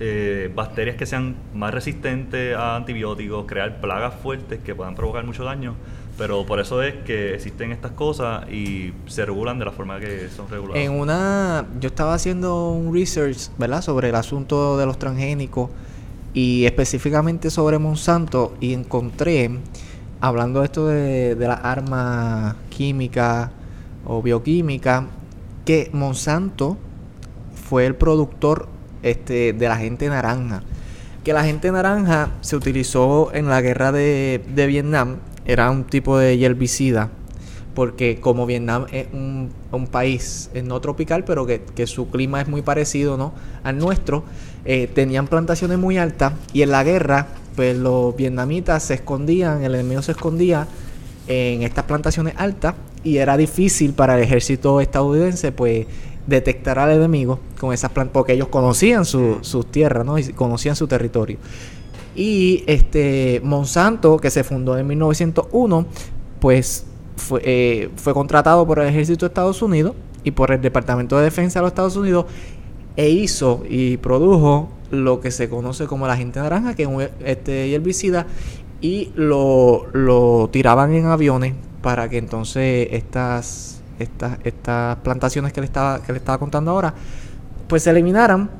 eh, 0.00 0.50
bacterias 0.54 0.96
que 0.96 1.06
sean 1.06 1.36
más 1.54 1.72
resistentes 1.72 2.56
a 2.56 2.76
antibióticos 2.76 3.46
crear 3.46 3.80
plagas 3.80 4.14
fuertes 4.14 4.58
que 4.60 4.74
puedan 4.74 4.94
provocar 4.94 5.24
mucho 5.24 5.44
daño 5.44 5.76
pero 6.20 6.44
por 6.44 6.60
eso 6.60 6.82
es 6.82 6.96
que 7.06 7.34
existen 7.36 7.72
estas 7.72 7.92
cosas 7.92 8.46
y 8.50 8.92
se 9.06 9.24
regulan 9.24 9.58
de 9.58 9.64
la 9.64 9.72
forma 9.72 9.98
que 9.98 10.28
son 10.28 10.50
reguladas. 10.50 10.84
En 10.84 10.92
una, 10.92 11.66
yo 11.80 11.88
estaba 11.88 12.12
haciendo 12.12 12.72
un 12.72 12.92
research, 12.92 13.48
¿verdad? 13.56 13.80
Sobre 13.80 14.10
el 14.10 14.14
asunto 14.14 14.76
de 14.76 14.84
los 14.84 14.98
transgénicos 14.98 15.70
y 16.34 16.66
específicamente 16.66 17.48
sobre 17.48 17.78
Monsanto 17.78 18.52
y 18.60 18.74
encontré, 18.74 19.50
hablando 20.20 20.62
esto 20.62 20.88
de, 20.88 21.36
de 21.36 21.48
las 21.48 21.64
armas 21.64 22.54
químicas 22.68 23.48
o 24.04 24.20
bioquímicas, 24.20 25.04
que 25.64 25.88
Monsanto 25.94 26.76
fue 27.54 27.86
el 27.86 27.94
productor 27.94 28.68
este, 29.02 29.52
de 29.52 29.68
la 29.68 29.76
gente 29.76 30.08
naranja. 30.08 30.62
Que 31.24 31.32
la 31.32 31.44
gente 31.44 31.70
naranja 31.70 32.30
se 32.40 32.56
utilizó 32.56 33.30
en 33.34 33.48
la 33.48 33.60
guerra 33.60 33.92
de, 33.92 34.42
de 34.54 34.66
Vietnam 34.66 35.18
era 35.44 35.70
un 35.70 35.84
tipo 35.84 36.18
de 36.18 36.42
herbicida 36.42 37.10
porque 37.74 38.20
como 38.20 38.46
Vietnam 38.46 38.86
es 38.92 39.06
un, 39.12 39.50
país 39.90 40.50
eh, 40.54 40.62
no 40.62 40.80
tropical, 40.80 41.24
pero 41.24 41.46
que, 41.46 41.86
su 41.86 42.10
clima 42.10 42.40
es 42.40 42.48
muy 42.48 42.62
parecido 42.62 43.16
¿no? 43.16 43.32
al 43.62 43.78
nuestro, 43.78 44.24
eh, 44.64 44.88
tenían 44.92 45.26
plantaciones 45.26 45.78
muy 45.78 45.96
altas 45.96 46.34
y 46.52 46.62
en 46.62 46.70
la 46.70 46.84
guerra, 46.84 47.28
pues 47.56 47.76
los 47.76 48.14
vietnamitas 48.16 48.82
se 48.82 48.94
escondían, 48.94 49.64
el 49.64 49.74
enemigo 49.74 50.02
se 50.02 50.12
escondía 50.12 50.66
en 51.26 51.62
estas 51.62 51.84
plantaciones 51.84 52.34
altas 52.36 52.74
y 53.02 53.16
era 53.18 53.36
difícil 53.36 53.92
para 53.94 54.16
el 54.16 54.24
ejército 54.24 54.80
estadounidense, 54.80 55.52
pues 55.52 55.86
detectar 56.26 56.78
al 56.78 56.90
enemigo 56.90 57.40
con 57.58 57.72
esas 57.72 57.90
plantas, 57.90 58.12
porque 58.12 58.32
ellos 58.32 58.48
conocían 58.48 59.04
sus 59.04 59.66
tierras, 59.70 60.04
¿no? 60.04 60.18
Y 60.18 60.24
conocían 60.32 60.76
su 60.76 60.86
territorio. 60.86 61.38
Y 62.14 62.64
este 62.66 63.40
Monsanto, 63.44 64.18
que 64.18 64.30
se 64.30 64.44
fundó 64.44 64.76
en 64.76 64.86
1901, 64.86 65.86
pues 66.40 66.86
fue, 67.16 67.40
eh, 67.44 67.90
fue 67.96 68.14
contratado 68.14 68.66
por 68.66 68.78
el 68.80 68.88
ejército 68.88 69.26
de 69.26 69.28
Estados 69.28 69.62
Unidos 69.62 69.94
y 70.24 70.32
por 70.32 70.50
el 70.50 70.60
Departamento 70.60 71.16
de 71.18 71.24
Defensa 71.24 71.60
de 71.60 71.62
los 71.62 71.70
Estados 71.70 71.96
Unidos 71.96 72.26
e 72.96 73.08
hizo 73.08 73.62
y 73.68 73.96
produjo 73.98 74.68
lo 74.90 75.20
que 75.20 75.30
se 75.30 75.48
conoce 75.48 75.86
como 75.86 76.06
la 76.06 76.16
gente 76.16 76.40
naranja, 76.40 76.74
que 76.74 76.82
es 76.82 76.88
un 76.88 77.06
este, 77.24 77.72
herbicida, 77.72 78.26
y 78.80 79.12
lo, 79.14 79.86
lo 79.92 80.48
tiraban 80.52 80.92
en 80.94 81.06
aviones 81.06 81.54
para 81.82 82.08
que 82.08 82.18
entonces 82.18 82.88
estas, 82.90 83.79
estas, 84.00 84.38
estas 84.44 84.96
plantaciones 84.96 85.52
que 85.52 85.60
le, 85.60 85.66
estaba, 85.66 86.02
que 86.02 86.12
le 86.12 86.18
estaba 86.18 86.38
contando 86.38 86.70
ahora, 86.72 86.94
pues 87.68 87.84
se 87.84 87.90
eliminaran, 87.90 88.50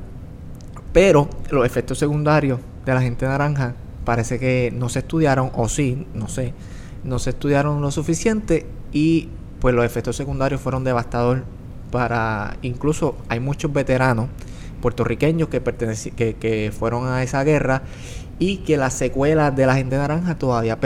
pero 0.93 1.27
los 1.49 1.65
efectos 1.65 1.97
secundarios 1.97 2.59
de 2.85 2.93
la 2.93 3.01
gente 3.01 3.25
naranja 3.25 3.73
parece 4.05 4.39
que 4.39 4.71
no 4.73 4.89
se 4.89 4.99
estudiaron, 4.99 5.51
o 5.55 5.67
sí, 5.67 6.07
no 6.13 6.27
sé, 6.27 6.53
no 7.03 7.19
se 7.19 7.31
estudiaron 7.31 7.81
lo 7.81 7.91
suficiente 7.91 8.65
y 8.91 9.29
pues 9.59 9.75
los 9.75 9.85
efectos 9.85 10.15
secundarios 10.15 10.61
fueron 10.61 10.83
devastadores 10.83 11.43
para, 11.91 12.57
incluso 12.61 13.17
hay 13.27 13.39
muchos 13.39 13.71
veteranos 13.73 14.27
puertorriqueños 14.81 15.49
que, 15.49 15.61
que, 15.61 16.35
que 16.35 16.71
fueron 16.77 17.07
a 17.07 17.21
esa 17.21 17.43
guerra 17.43 17.83
y 18.41 18.57
que 18.57 18.75
las 18.75 18.95
secuelas 18.95 19.55
de 19.55 19.67
la 19.67 19.75
gente 19.75 19.95
naranja 19.95 20.33
todavía 20.33 20.79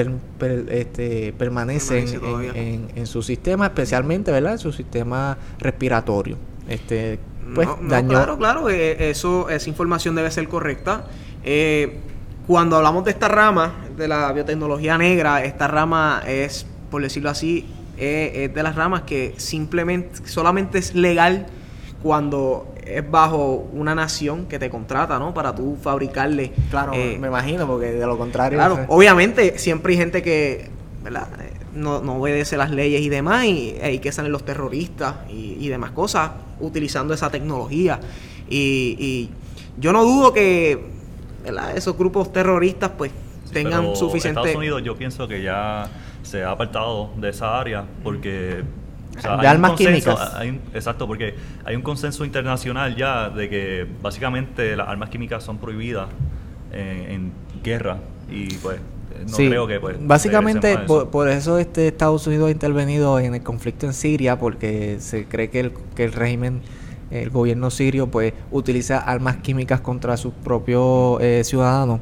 este, 0.67 1.33
permanecen 1.37 2.05
en, 2.53 2.89
en, 2.93 3.07
su 3.07 3.23
sistema, 3.23 3.67
especialmente 3.67 4.29
¿verdad? 4.29 4.51
en 4.51 4.59
su 4.59 4.73
sistema 4.73 5.37
respiratorio. 5.57 6.35
Este, 6.67 7.17
pues 7.55 7.69
dañó. 7.83 8.09
Claro, 8.09 8.37
claro, 8.37 8.69
eh, 8.69 9.09
eso, 9.09 9.47
esa 9.49 9.69
información 9.69 10.15
debe 10.15 10.29
ser 10.31 10.49
correcta. 10.49 11.05
Eh, 11.45 12.01
cuando 12.45 12.75
hablamos 12.75 13.05
de 13.05 13.11
esta 13.11 13.29
rama, 13.29 13.73
de 13.95 14.09
la 14.09 14.33
biotecnología 14.33 14.97
negra, 14.97 15.45
esta 15.45 15.69
rama 15.69 16.23
es, 16.27 16.67
por 16.91 17.03
decirlo 17.03 17.29
así, 17.29 17.65
es 17.95 18.53
de 18.53 18.63
las 18.63 18.75
ramas 18.75 19.03
que 19.03 19.33
simplemente, 19.37 20.27
solamente 20.27 20.77
es 20.77 20.93
legal 20.93 21.45
cuando 22.03 22.74
es 22.85 23.09
bajo 23.09 23.67
una 23.73 23.95
nación 23.95 24.45
que 24.45 24.59
te 24.59 24.69
contrata, 24.69 25.17
¿no? 25.19 25.33
Para 25.33 25.53
tú 25.53 25.77
fabricarle. 25.81 26.51
Claro, 26.69 26.93
eh, 26.93 27.17
me 27.19 27.27
imagino, 27.27 27.67
porque 27.67 27.91
de 27.91 28.05
lo 28.05 28.17
contrario. 28.17 28.57
Claro, 28.57 28.85
obviamente 28.87 29.57
siempre 29.57 29.93
hay 29.93 29.97
gente 29.97 30.21
que, 30.21 30.69
¿verdad? 31.03 31.27
No, 31.73 32.01
no, 32.01 32.17
obedece 32.17 32.57
las 32.57 32.71
leyes 32.71 33.01
y 33.01 33.09
demás, 33.09 33.45
y 33.45 33.75
hay 33.81 33.99
que 33.99 34.11
salen 34.11 34.31
los 34.31 34.45
terroristas 34.45 35.15
y, 35.29 35.67
demás 35.67 35.91
cosas 35.91 36.31
utilizando 36.59 37.13
esa 37.13 37.29
tecnología. 37.29 37.99
Y, 38.49 39.29
yo 39.77 39.91
no 39.91 40.05
dudo 40.05 40.31
que 40.31 40.79
esos 41.75 41.97
grupos 41.97 42.31
terroristas, 42.31 42.91
pues, 42.97 43.11
tengan 43.51 43.95
suficiente. 43.95 44.39
Estados 44.39 44.55
Unidos, 44.55 44.83
yo 44.83 44.95
pienso 44.95 45.27
que 45.27 45.41
ya 45.41 45.89
se 46.23 46.43
ha 46.43 46.51
apartado 46.51 47.09
de 47.17 47.29
esa 47.29 47.59
área 47.59 47.85
porque 48.03 48.63
de 49.21 49.47
armas 49.47 49.73
químicas. 49.73 50.33
exacto, 50.73 51.07
porque 51.07 51.35
hay 51.63 51.75
un 51.75 51.81
consenso 51.81 52.25
internacional 52.25 52.95
ya 52.95 53.29
de 53.29 53.49
que 53.49 53.87
básicamente 54.01 54.75
las 54.75 54.87
armas 54.87 55.09
químicas 55.09 55.43
son 55.43 55.57
prohibidas 55.57 56.07
en, 56.71 57.31
guerra 57.63 57.97
y 58.29 58.53
pues 58.55 58.79
no 59.27 59.37
creo 59.37 59.65
que 59.65 59.79
pues 59.79 59.95
básicamente 59.99 60.77
por, 60.77 61.29
eso 61.29 61.57
este 61.57 61.87
Estados 61.87 62.27
Unidos 62.27 62.49
ha 62.49 62.51
intervenido 62.51 63.17
en 63.17 63.33
el 63.33 63.41
conflicto 63.41 63.87
en 63.87 63.93
Siria 63.93 64.37
porque 64.37 64.97
se 64.99 65.25
cree 65.25 65.49
que 65.49 65.61
el, 65.61 65.73
que 65.95 66.03
el 66.03 66.13
régimen 66.13 66.61
el 67.11 67.29
gobierno 67.29 67.69
sirio 67.69 68.07
pues 68.07 68.33
utiliza 68.51 68.97
armas 68.97 69.37
químicas 69.37 69.81
contra 69.81 70.17
sus 70.17 70.33
propios 70.33 71.21
eh, 71.21 71.41
ciudadanos 71.43 71.99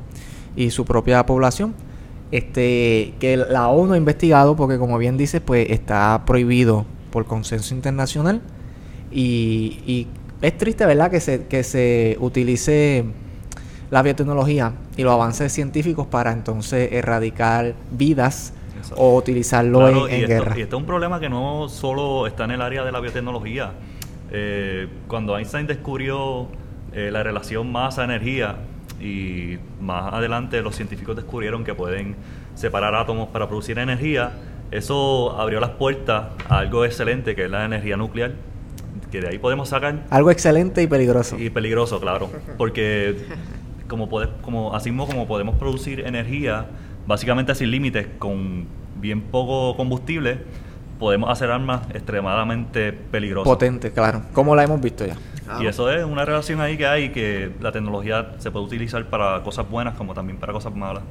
y 0.55 0.69
su 0.71 0.85
propia 0.85 1.25
población. 1.25 1.73
Este 2.31 3.13
que 3.19 3.37
la 3.37 3.67
ONU 3.67 3.93
ha 3.93 3.97
investigado 3.97 4.55
porque 4.55 4.79
como 4.79 4.97
bien 4.97 5.17
dices 5.17 5.41
pues 5.41 5.69
está 5.69 6.23
prohibido 6.25 6.85
por 7.13 7.27
consenso 7.27 7.75
internacional 7.75 8.41
y, 9.11 10.07
es 10.41 10.57
triste, 10.57 10.85
¿verdad?, 10.85 11.09
que 11.09 11.21
se, 11.21 11.45
que 11.45 11.63
se 11.63 12.17
utilice 12.19 13.05
la 13.91 14.01
biotecnología 14.01 14.73
y 14.97 15.03
los 15.03 15.13
avances 15.13 15.53
científicos 15.53 16.07
para 16.07 16.33
entonces 16.33 16.91
erradicar 16.91 17.75
vidas 17.91 18.53
o 18.97 19.15
utilizarlo 19.15 20.07
en, 20.09 20.27
guerra. 20.27 20.57
y 20.57 20.61
este 20.61 20.75
es 20.75 20.81
un 20.81 20.85
problema 20.85 21.21
que 21.21 21.29
no 21.29 21.69
solo 21.69 22.27
está 22.27 22.43
en 22.43 22.51
el 22.51 22.61
área 22.61 22.83
de 22.83 22.91
la 22.91 22.99
biotecnología. 22.99 23.71
Eh, 24.31 24.89
cuando 25.07 25.37
Einstein 25.37 25.67
descubrió 25.67 26.47
eh, 26.91 27.09
la 27.09 27.23
relación 27.23 27.71
masa-energía 27.71 28.57
y 28.99 29.59
más 29.79 30.13
adelante 30.13 30.61
los 30.61 30.75
científicos 30.75 31.15
descubrieron 31.15 31.63
que 31.63 31.73
pueden 31.73 32.17
separar 32.55 32.95
átomos 32.95 33.29
para 33.29 33.47
producir 33.47 33.79
energía, 33.79 34.33
eso 34.77 35.39
abrió 35.39 35.59
las 35.59 35.71
puertas 35.71 36.25
a 36.49 36.59
algo 36.59 36.85
excelente 36.85 37.35
que 37.35 37.45
es 37.45 37.51
la 37.51 37.65
energía 37.65 37.97
nuclear, 37.97 38.33
que 39.11 39.21
de 39.21 39.29
ahí 39.29 39.37
podemos 39.37 39.69
sacar... 39.69 40.03
Algo 40.09 40.31
excelente 40.31 40.81
y 40.81 40.87
peligroso. 40.87 41.37
Y 41.37 41.49
peligroso, 41.49 41.99
claro, 41.99 42.29
porque 42.57 43.17
como, 43.87 44.09
como 44.41 44.75
así 44.75 44.89
mismo 44.89 45.05
como 45.07 45.27
podemos 45.27 45.55
producir 45.55 46.01
energía 46.01 46.65
básicamente 47.05 47.53
sin 47.55 47.71
límites, 47.71 48.07
con 48.17 48.65
bien 48.99 49.21
poco 49.21 49.75
combustible, 49.75 50.39
podemos 50.99 51.29
hacer 51.29 51.51
armas 51.51 51.81
extremadamente 51.93 52.93
peligrosas. 52.93 53.51
Potente, 53.51 53.91
claro, 53.91 54.23
como 54.33 54.55
la 54.55 54.63
hemos 54.63 54.81
visto 54.81 55.05
ya. 55.05 55.17
Y 55.59 55.67
eso 55.67 55.91
es 55.91 56.03
una 56.03 56.25
relación 56.25 56.61
ahí 56.61 56.77
que 56.77 56.87
hay, 56.87 57.09
que 57.09 57.51
la 57.59 57.71
tecnología 57.71 58.35
se 58.37 58.49
puede 58.49 58.65
utilizar 58.65 59.05
para 59.09 59.43
cosas 59.43 59.69
buenas 59.69 59.95
como 59.95 60.13
también 60.13 60.37
para 60.39 60.53
cosas 60.53 60.73
malas. 60.73 61.03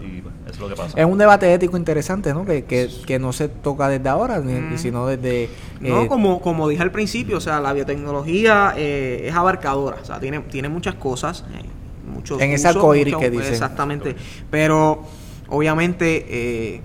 Y 0.00 0.22
es 0.48 0.58
lo 0.58 0.68
que 0.68 0.76
pasa. 0.76 0.98
Es 0.98 1.06
un 1.06 1.18
debate 1.18 1.52
ético 1.52 1.76
interesante, 1.76 2.32
¿no? 2.32 2.44
Que, 2.44 2.64
que, 2.64 3.18
no 3.18 3.32
se 3.32 3.48
toca 3.48 3.88
desde 3.88 4.08
ahora, 4.08 4.40
mm. 4.40 4.78
sino 4.78 5.06
desde... 5.06 5.50
no, 5.80 6.02
eh, 6.02 6.06
como, 6.08 6.40
como 6.40 6.68
dije 6.68 6.82
al 6.82 6.90
principio, 6.90 7.38
o 7.38 7.40
sea, 7.40 7.60
la 7.60 7.72
biotecnología 7.72 8.74
eh, 8.76 9.26
es 9.28 9.34
abarcadora, 9.34 9.98
o 10.02 10.04
sea, 10.04 10.18
tiene, 10.20 10.40
tiene 10.40 10.68
muchas 10.68 10.94
cosas, 10.94 11.44
eh, 11.54 11.64
muchos 12.12 12.40
En 12.40 12.52
ese 12.52 12.68
arcoíris 12.68 13.16
que 13.16 13.30
dice. 13.30 13.50
Exactamente, 13.50 14.16
pero 14.50 15.02
obviamente... 15.48 16.82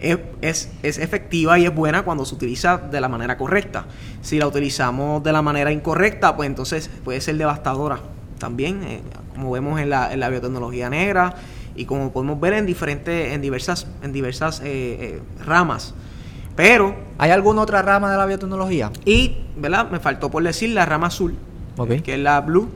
Es, 0.00 0.70
es, 0.84 0.98
efectiva 0.98 1.58
y 1.58 1.64
es 1.64 1.74
buena 1.74 2.04
cuando 2.04 2.24
se 2.24 2.32
utiliza 2.32 2.78
de 2.78 3.00
la 3.00 3.08
manera 3.08 3.36
correcta. 3.36 3.84
Si 4.22 4.38
la 4.38 4.46
utilizamos 4.46 5.24
de 5.24 5.32
la 5.32 5.42
manera 5.42 5.72
incorrecta, 5.72 6.36
pues 6.36 6.46
entonces 6.46 6.88
puede 7.02 7.20
ser 7.20 7.36
devastadora 7.36 7.98
también, 8.38 9.02
como 9.34 9.50
vemos 9.50 9.80
en 9.80 9.90
la, 9.90 10.12
en 10.12 10.20
la 10.20 10.28
biotecnología 10.28 10.88
negra, 10.88 11.34
y 11.78 11.84
como 11.84 12.12
podemos 12.12 12.40
ver 12.40 12.54
en 12.54 12.66
diferentes, 12.66 13.32
en 13.32 13.40
diversas, 13.40 13.86
en 14.02 14.12
diversas 14.12 14.60
eh, 14.60 14.64
eh, 14.66 15.22
ramas. 15.46 15.94
Pero. 16.56 17.06
¿Hay 17.18 17.30
alguna 17.30 17.62
otra 17.62 17.82
rama 17.82 18.10
de 18.10 18.16
la 18.16 18.26
biotecnología? 18.26 18.90
Y, 19.04 19.38
¿verdad? 19.56 19.90
Me 19.90 20.00
faltó 20.00 20.30
por 20.30 20.42
decir 20.42 20.70
la 20.70 20.86
rama 20.86 21.06
azul, 21.06 21.36
que 22.04 22.14
es 22.14 22.18
la 22.18 22.40
blue. 22.40 22.68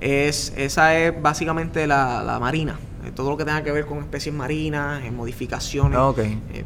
Es, 0.00 0.54
esa 0.56 0.96
es 0.98 1.20
básicamente 1.20 1.86
la, 1.86 2.38
marina. 2.40 2.78
Eh, 3.04 3.12
todo 3.14 3.30
lo 3.30 3.36
que 3.38 3.44
tenga 3.44 3.62
que 3.62 3.72
ver 3.72 3.86
con 3.86 3.98
especies 3.98 4.34
marinas, 4.34 5.04
en 5.04 5.16
modificaciones, 5.16 5.98
ah, 5.98 6.12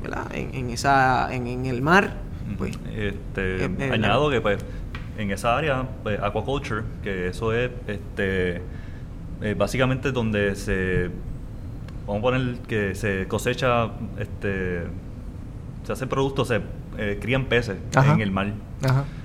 ¿verdad? 0.03 0.27
En, 0.33 0.71
esa, 0.71 1.33
en, 1.33 1.67
el 1.67 1.81
mar. 1.81 2.17
Pues, 2.59 2.77
este, 2.95 3.65
añado 3.93 4.31
que 4.31 4.41
pues 4.41 4.59
en 5.17 5.31
esa 5.31 5.57
área, 5.57 5.89
pues, 6.03 6.21
aquaculture, 6.21 6.83
que 7.03 7.29
eso 7.29 7.53
es 7.53 7.71
este, 7.87 8.63
básicamente 9.57 10.13
donde 10.13 10.55
se 10.55 11.11
vamos 12.07 12.21
a 12.21 12.23
poner 12.23 12.59
que 12.61 12.95
se 12.95 13.27
cosecha, 13.29 13.91
este, 14.19 14.83
se 15.85 15.93
hace 15.93 16.07
productos, 16.07 16.49
se 16.49 16.61
eh, 16.99 17.19
crían 17.21 17.47
peces 17.47 17.77
en 17.95 18.21
el 18.21 18.31
mar, 18.31 18.53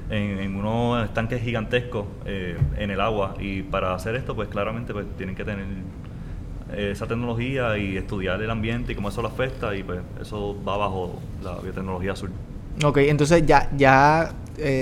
En, 0.09 0.55
unos 0.55 1.05
estanques 1.05 1.41
gigantescos 1.41 2.05
eh, 2.25 2.57
en 2.77 2.89
el 2.91 2.99
agua. 2.99 3.35
Y 3.39 3.61
para 3.63 3.93
hacer 3.93 4.15
esto, 4.15 4.35
pues 4.35 4.49
claramente 4.49 4.93
pues 4.93 5.05
tienen 5.17 5.35
que 5.35 5.45
tener 5.45 5.65
eh, 6.71 6.91
esa 6.91 7.05
tecnología 7.05 7.77
y 7.77 7.95
estudiar 7.95 8.41
el 8.41 8.49
ambiente 8.49 8.93
y 8.93 8.95
cómo 8.95 9.09
eso 9.09 9.21
lo 9.21 9.27
afecta 9.27 9.75
y 9.75 9.83
pues 9.83 9.99
eso 10.21 10.57
va 10.67 10.77
bajo 10.77 11.19
la 11.43 11.55
biotecnología 11.59 12.13
azul. 12.13 12.31
Ok, 12.83 12.97
entonces 12.97 13.45
ya, 13.45 13.69
ya 13.75 14.31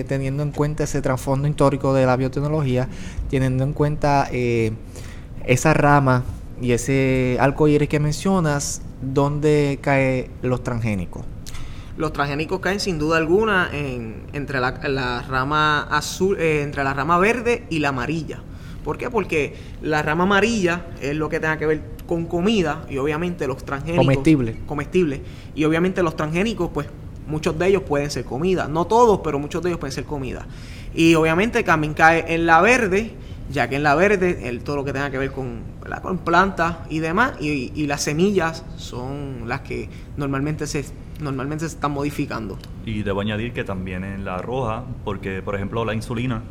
teniendo 0.07 0.41
en 0.41 0.51
cuenta 0.51 0.85
ese 0.85 1.03
trasfondo 1.03 1.47
histórico 1.47 1.93
de 1.93 2.05
la 2.05 2.15
biotecnología, 2.15 2.87
teniendo 3.29 3.63
en 3.63 3.73
cuenta 3.73 4.27
esa 5.45 5.73
rama 5.75 6.23
y 6.61 6.71
ese 6.71 7.37
iris 7.67 7.89
que 7.89 7.99
mencionas, 7.99 8.81
¿dónde 9.01 9.79
caen 9.81 10.29
los 10.41 10.63
transgénicos? 10.63 11.23
Los 11.97 12.13
transgénicos 12.13 12.59
caen 12.59 12.79
sin 12.79 12.99
duda 12.99 13.17
alguna 13.17 13.69
en, 13.71 14.23
entre 14.33 14.59
la, 14.59 15.25
rama 15.27 15.83
azul, 15.83 16.37
eh, 16.39 16.61
entre 16.61 16.83
la 16.83 16.93
rama 16.93 17.17
verde 17.17 17.65
y 17.69 17.79
la 17.79 17.89
amarilla. 17.89 18.41
¿Por 18.83 18.97
qué? 18.97 19.09
Porque 19.09 19.55
la 19.81 20.01
rama 20.01 20.23
amarilla 20.23 20.87
es 21.01 21.15
lo 21.15 21.27
que 21.27 21.39
tenga 21.39 21.57
que 21.57 21.65
ver 21.65 21.81
con 22.07 22.25
comida 22.25 22.85
y 22.89 22.97
obviamente 22.97 23.47
los 23.47 23.65
transgénicos. 23.65 24.05
Comestibles. 24.05 24.55
Comestibles. 24.65 25.21
Y 25.55 25.65
obviamente 25.65 26.03
los 26.03 26.15
transgénicos, 26.15 26.69
pues 26.73 26.87
muchos 27.27 27.57
de 27.57 27.67
ellos 27.67 27.81
pueden 27.83 28.09
ser 28.11 28.23
comida. 28.25 28.67
No 28.67 28.85
todos, 28.85 29.19
pero 29.23 29.39
muchos 29.39 29.61
de 29.63 29.69
ellos 29.69 29.79
pueden 29.79 29.91
ser 29.91 30.05
comida. 30.05 30.47
Y 30.93 31.15
obviamente 31.15 31.63
también 31.63 31.93
cae 31.93 32.33
en 32.33 32.45
la 32.45 32.61
verde 32.61 33.13
ya 33.49 33.69
que 33.69 33.75
en 33.75 33.83
la 33.83 33.95
verde 33.95 34.49
el, 34.49 34.63
todo 34.63 34.75
lo 34.75 34.83
que 34.83 34.93
tenga 34.93 35.09
que 35.09 35.17
ver 35.17 35.31
con, 35.31 35.61
con 36.01 36.19
plantas 36.19 36.77
y 36.89 36.99
demás, 36.99 37.33
y, 37.39 37.87
las 37.87 38.03
semillas 38.03 38.65
son 38.75 39.47
las 39.47 39.61
que 39.61 39.89
normalmente 40.17 40.67
se, 40.67 40.85
normalmente 41.21 41.67
se 41.67 41.75
están 41.75 41.91
modificando. 41.91 42.57
Y 42.85 43.03
debo 43.03 43.21
añadir 43.21 43.53
que 43.53 43.63
también 43.63 44.03
en 44.03 44.25
la 44.25 44.37
roja, 44.39 44.83
porque 45.03 45.41
por 45.41 45.55
ejemplo 45.55 45.85
la 45.85 45.93
insulina 45.93 46.41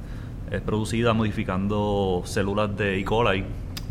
es 0.50 0.60
producida 0.62 1.12
modificando 1.12 2.22
células 2.24 2.76
de 2.76 2.98
E. 2.98 3.04
coli, 3.04 3.44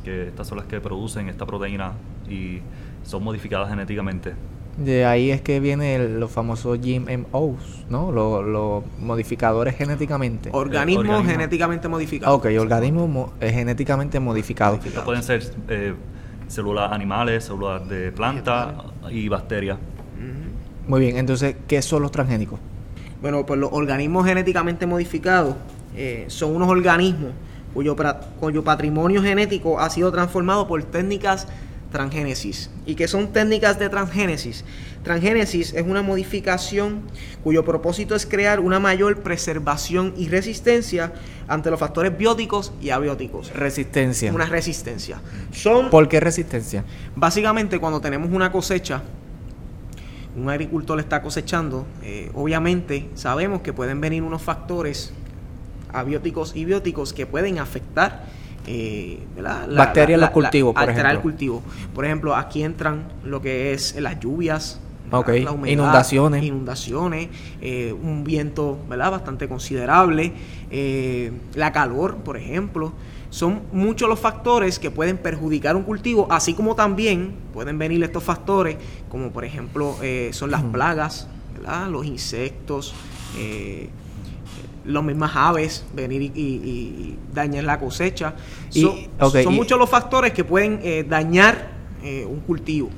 que 0.03 0.27
estas 0.27 0.47
son 0.47 0.58
las 0.58 0.67
que 0.67 0.79
producen 0.81 1.29
esta 1.29 1.45
proteína 1.45 1.93
y 2.29 2.60
son 3.03 3.23
modificadas 3.23 3.69
genéticamente. 3.69 4.34
De 4.77 5.05
ahí 5.05 5.31
es 5.31 5.41
que 5.41 5.61
vienen 5.61 6.19
los 6.19 6.31
famosos 6.31 6.79
GMOs, 6.81 7.85
¿no? 7.89 8.11
Los, 8.11 8.83
modificadores 8.99 9.75
genéticamente. 9.75 10.49
Organismos 10.51 11.25
genéticamente 11.25 11.88
modificados. 11.88 12.35
Ok, 12.38 12.47
organismos 12.59 13.31
eh, 13.39 13.51
genéticamente 13.51 14.19
modificados. 14.19 14.79
pueden 15.05 15.23
ser 15.23 15.43
eh, 15.69 15.93
células 16.47 16.91
animales, 16.91 17.45
células 17.45 17.88
de 17.88 18.11
plantas 18.11 18.73
y 19.09 19.29
bacterias. 19.29 19.77
Muy 20.88 20.99
bien, 20.99 21.17
entonces, 21.17 21.55
¿qué 21.67 21.81
son 21.81 22.03
los 22.03 22.11
transgénicos? 22.11 22.59
Bueno, 23.21 23.45
pues 23.45 23.59
los 23.59 23.71
organismos 23.73 24.25
genéticamente 24.25 24.85
modificados 24.85 25.55
eh, 25.95 26.25
son 26.27 26.55
unos 26.55 26.69
organismos 26.69 27.31
cuyo, 27.73 27.95
cuyo 28.39 28.63
patrimonio 28.63 29.21
genético 29.21 29.79
ha 29.79 29.89
sido 29.89 30.11
transformado 30.11 30.67
por 30.67 30.83
técnicas 30.83 31.47
transgénesis. 31.95 32.69
¿Y 32.86 32.95
qué 32.95 33.08
son 33.08 33.31
técnicas 33.31 33.79
de 33.79 33.88
transgénesis? 33.88 34.65
Transgénesis 35.01 35.73
es 35.73 35.86
una 35.88 36.01
modificación 36.01 37.03
cuyo 37.41 37.63
propósito 37.63 38.15
es 38.15 38.25
crear 38.25 38.60
una 38.60 38.81
mayor 38.81 39.23
preservación 39.23 40.13
y 40.17 40.27
resistencia 40.27 41.13
ante 41.47 41.71
los 41.71 41.79
factores 41.79 42.17
bióticos 42.17 42.73
y 42.81 42.89
abióticos. 42.89 43.53
Resistencia. 43.53 44.34
Una 44.34 44.45
resistencia. 44.45 45.21
Son, 45.53 45.89
¿Por 45.89 46.10
qué 46.10 46.19
resistencia? 46.19 46.84
Básicamente 47.15 47.79
cuando 47.79 48.01
tenemos 48.01 48.29
una 48.29 48.51
cosecha, 48.51 49.01
un 50.36 50.49
agricultor 50.49 50.99
está 50.99 51.21
cosechando, 51.21 51.86
eh, 52.03 52.29
obviamente 52.34 53.08
sabemos 53.15 53.62
que 53.62 53.71
pueden 53.71 54.01
venir 54.01 54.21
unos 54.21 54.41
factores 54.41 55.13
abióticos 55.93 56.58
y 56.58 56.65
bióticos 56.65 57.13
que 57.13 57.25
pueden 57.25 57.58
afectar 57.60 58.25
eh, 58.67 59.19
bacterias 59.75 60.17
en 60.17 60.21
los 60.21 60.30
cultivos, 60.32 60.73
por 60.73 60.84
alterar 60.84 61.12
ejemplo. 61.12 61.17
el 61.17 61.21
cultivo. 61.21 61.63
Por 61.93 62.06
ejemplo, 62.06 62.36
aquí 62.36 62.63
entran 62.63 63.08
lo 63.23 63.41
que 63.41 63.73
es 63.73 63.95
las 63.99 64.19
lluvias, 64.19 64.80
la 65.12 65.51
humedad, 65.51 65.71
inundaciones, 65.71 66.43
inundaciones 66.43 67.30
eh, 67.62 67.93
un 67.93 68.23
viento 68.23 68.78
¿verdad? 68.89 69.12
bastante 69.12 69.47
considerable, 69.47 70.34
eh, 70.71 71.32
la 71.54 71.71
calor, 71.71 72.17
por 72.17 72.38
ejemplo. 72.38 72.93
Son 73.30 73.63
muchos 73.73 74.08
los 74.08 74.19
factores 74.19 74.80
que 74.80 74.91
pueden 74.91 75.17
perjudicar 75.17 75.75
un 75.75 75.84
cultivo, 75.84 76.28
así 76.32 76.54
como 76.54 76.75
también 76.75 77.34
pueden 77.54 77.78
venir 77.78 78.01
estos 78.04 78.23
factores, 78.23 78.78
como 79.10 79.32
por 79.32 79.43
ejemplo 79.43 79.97
eh, 80.01 80.30
son 80.32 80.51
las 80.51 80.63
plagas, 80.63 81.28
¿verdad? 81.54 81.89
los 81.89 82.06
insectos, 82.06 82.93
eh, 83.38 83.89
las 84.86 85.04
mismas 85.04 85.32
aves 85.36 85.86
venir 85.93 86.32
y, 86.36 87.15
dañar 87.34 87.63
la 87.65 87.80
cosecha. 87.80 88.36
son 88.69 89.56
muchos 89.56 89.78
los 89.78 89.89
factores 89.89 90.32
que 90.34 90.43
pueden 90.43 90.80
eh, 90.84 91.06
dañar 91.08 91.69
eh, 92.04 92.26
un 92.26 92.39
cultivo. 92.41 92.89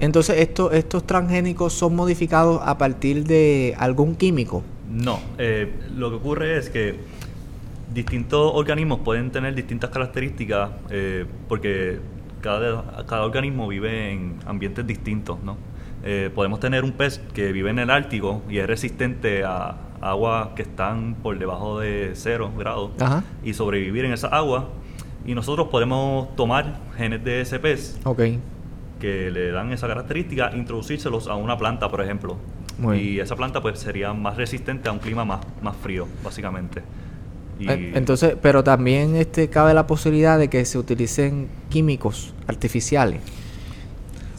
Entonces, 0.00 0.38
¿estos, 0.38 0.72
¿estos 0.72 1.06
transgénicos 1.06 1.72
son 1.72 1.94
modificados 1.94 2.60
a 2.64 2.76
partir 2.76 3.24
de 3.24 3.74
algún 3.78 4.16
químico? 4.16 4.64
No, 4.90 5.20
eh, 5.38 5.72
lo 5.96 6.10
que 6.10 6.16
ocurre 6.16 6.58
es 6.58 6.68
que 6.68 6.96
distintos 7.94 8.50
organismos 8.54 9.00
pueden 9.00 9.30
tener 9.30 9.54
distintas 9.54 9.90
características 9.90 10.70
porque 11.48 12.00
cada, 12.40 13.06
cada 13.06 13.24
organismo 13.24 13.68
vive 13.68 14.10
en 14.10 14.40
ambientes 14.46 14.84
distintos, 14.84 15.38
¿no? 15.44 15.56
podemos 16.34 16.60
tener 16.60 16.84
un 16.84 16.92
pez 16.92 17.18
que 17.32 17.50
vive 17.52 17.70
en 17.70 17.78
el 17.78 17.88
Ártico 17.88 18.42
y 18.50 18.58
es 18.58 18.66
resistente 18.66 19.42
a, 19.44 19.76
aguas 20.04 20.48
que 20.54 20.62
están 20.62 21.14
por 21.22 21.38
debajo 21.38 21.80
de 21.80 22.12
cero 22.14 22.52
grados 22.56 22.90
y 23.42 23.54
sobrevivir 23.54 24.04
en 24.04 24.12
esa 24.12 24.28
agua. 24.28 24.68
Y 25.26 25.34
nosotros 25.34 25.68
podemos 25.68 26.34
tomar 26.36 26.78
genes 26.96 27.24
de 27.24 27.40
ese 27.40 27.58
pez 27.58 27.98
que 29.00 29.30
le 29.30 29.50
dan 29.50 29.72
esa 29.72 29.88
característica, 29.88 30.52
introducírselos 30.54 31.28
a 31.28 31.34
una 31.34 31.58
planta, 31.58 31.88
por 31.88 32.02
ejemplo. 32.02 32.36
y 32.94 33.20
esa 33.20 33.36
planta 33.36 33.60
pues 33.60 33.78
sería 33.78 34.12
más 34.12 34.36
resistente 34.36 34.88
a 34.88 34.92
un 34.92 34.98
clima 34.98 35.24
más, 35.24 35.40
más 35.62 35.76
frío, 35.76 36.06
básicamente. 36.22 36.82
Entonces, 37.58 38.36
pero 38.42 38.64
también 38.64 39.14
este 39.16 39.48
cabe 39.48 39.74
la 39.74 39.86
posibilidad 39.86 40.38
de 40.38 40.48
que 40.48 40.64
se 40.64 40.76
utilicen 40.78 41.48
químicos 41.68 42.34
artificiales 42.46 43.20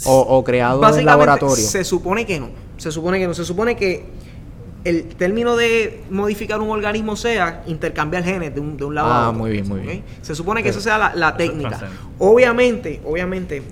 o, 0.06 0.20
o 0.20 0.44
creados 0.44 0.98
en 0.98 1.06
laboratorio. 1.06 1.56
Se 1.56 1.84
supone 1.84 2.26
que 2.26 2.40
no. 2.40 2.50
Se 2.78 2.92
supone 2.92 3.20
que 3.20 3.28
no. 3.28 3.34
Se 3.34 3.46
supone 3.46 3.76
que 3.76 4.06
el 4.86 5.08
término 5.08 5.56
de 5.58 6.04
modificar 6.12 6.62
un 6.62 6.70
organismo 6.70 7.16
sea 7.16 7.64
intercambiar 7.66 8.24
genes 8.24 8.54
de 8.54 8.62
un, 8.62 8.78
de 8.78 8.86
un 8.86 8.94
lado 8.94 9.10
ah, 9.10 9.26
a 9.26 9.30
otro. 9.30 9.40
muy 9.40 9.52
bien, 9.52 9.68
muy 9.68 9.82
bien. 9.82 10.04
Se 10.22 10.36
supone 10.36 10.62
que 10.62 10.70
esa 10.70 10.80
sea 10.80 11.12
la, 11.16 11.36
técnica. 11.36 11.90
Obviamente, 12.20 13.02
obviamente, 13.04 13.64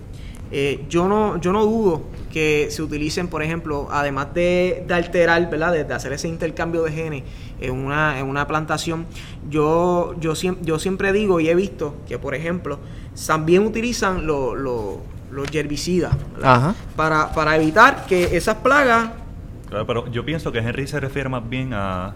eh, 0.51 0.83
yo 0.89 1.07
no 1.07 1.39
yo 1.39 1.53
no 1.53 1.65
dudo 1.65 2.01
que 2.31 2.67
se 2.71 2.81
utilicen, 2.81 3.27
por 3.27 3.43
ejemplo, 3.43 3.87
además 3.91 4.33
de, 4.33 4.85
alterar, 4.89 5.51
¿verdad? 5.51 5.71
De, 5.71 5.93
hacer 5.93 6.13
ese 6.13 6.27
intercambio 6.27 6.81
de 6.81 6.91
genes 6.91 7.23
en 7.61 7.73
una, 7.73 8.17
en 8.19 8.25
una 8.25 8.47
plantación, 8.47 9.05
yo, 9.51 10.15
yo, 10.19 10.33
yo 10.33 10.79
siempre 10.79 11.13
digo 11.13 11.39
y 11.39 11.49
he 11.49 11.55
visto 11.55 11.95
que, 12.07 12.17
por 12.17 12.33
ejemplo, 12.33 12.79
también 13.27 13.63
utilizan 13.67 14.25
los 14.25 14.97
herbicidas 15.53 16.15
para, 16.95 17.31
para 17.33 17.55
evitar 17.55 18.07
que 18.07 18.35
esas 18.35 18.55
plagas 18.55 19.11
pero 19.85 20.11
yo 20.11 20.25
pienso 20.25 20.51
que 20.51 20.59
Henry 20.59 20.87
se 20.87 20.99
refiere 20.99 21.29
más 21.29 21.47
bien 21.47 21.73
a 21.73 22.15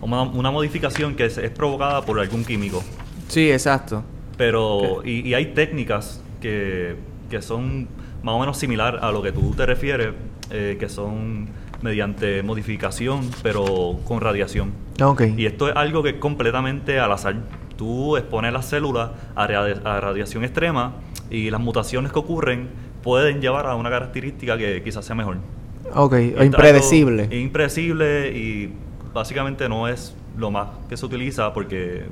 una, 0.00 0.50
modificación 0.50 1.14
que 1.14 1.26
es, 1.26 1.38
provocada 1.50 2.02
por 2.02 2.18
algún 2.20 2.44
químico. 2.44 2.82
Sí, 3.28 3.50
exacto. 3.50 4.04
Pero, 4.36 5.02
y, 5.04 5.34
hay 5.34 5.46
técnicas 5.46 6.22
que, 6.40 6.96
son 7.40 7.88
más 8.22 8.34
o 8.34 8.38
menos 8.38 8.56
similar 8.56 9.00
a 9.02 9.10
lo 9.10 9.22
que 9.22 9.32
tú 9.32 9.54
te 9.56 9.66
refieres, 9.66 10.10
eh, 10.50 10.76
que 10.78 10.88
son 10.88 11.48
mediante 11.82 12.42
modificación, 12.42 13.30
pero 13.42 13.98
con 14.04 14.20
radiación. 14.20 14.72
Okay. 15.00 15.34
Y 15.36 15.46
esto 15.46 15.68
es 15.68 15.76
algo 15.76 16.02
que 16.02 16.10
es 16.10 16.16
completamente 16.16 17.00
al 17.00 17.12
azar. 17.12 17.36
Tú 17.76 18.16
expones 18.16 18.52
las 18.52 18.66
células 18.66 19.10
a, 19.34 19.42
a 19.44 20.00
radiación 20.00 20.44
extrema 20.44 20.94
y 21.30 21.50
las 21.50 21.60
mutaciones 21.60 22.12
que 22.12 22.18
ocurren 22.18 22.68
pueden 23.02 23.40
llevar 23.40 23.66
a 23.66 23.74
una 23.74 23.90
característica 23.90 24.56
que 24.56 24.82
quizás 24.82 25.04
sea 25.04 25.16
mejor. 25.16 25.38
Ok, 25.92 26.14
impredecible. 26.42 27.28
Impredecible 27.30 28.30
y 28.36 28.72
básicamente 29.12 29.68
no 29.68 29.88
es 29.88 30.14
lo 30.36 30.50
más 30.50 30.68
que 30.88 30.96
se 30.96 31.06
utiliza 31.06 31.52
porque, 31.52 31.98
eh, 31.98 32.06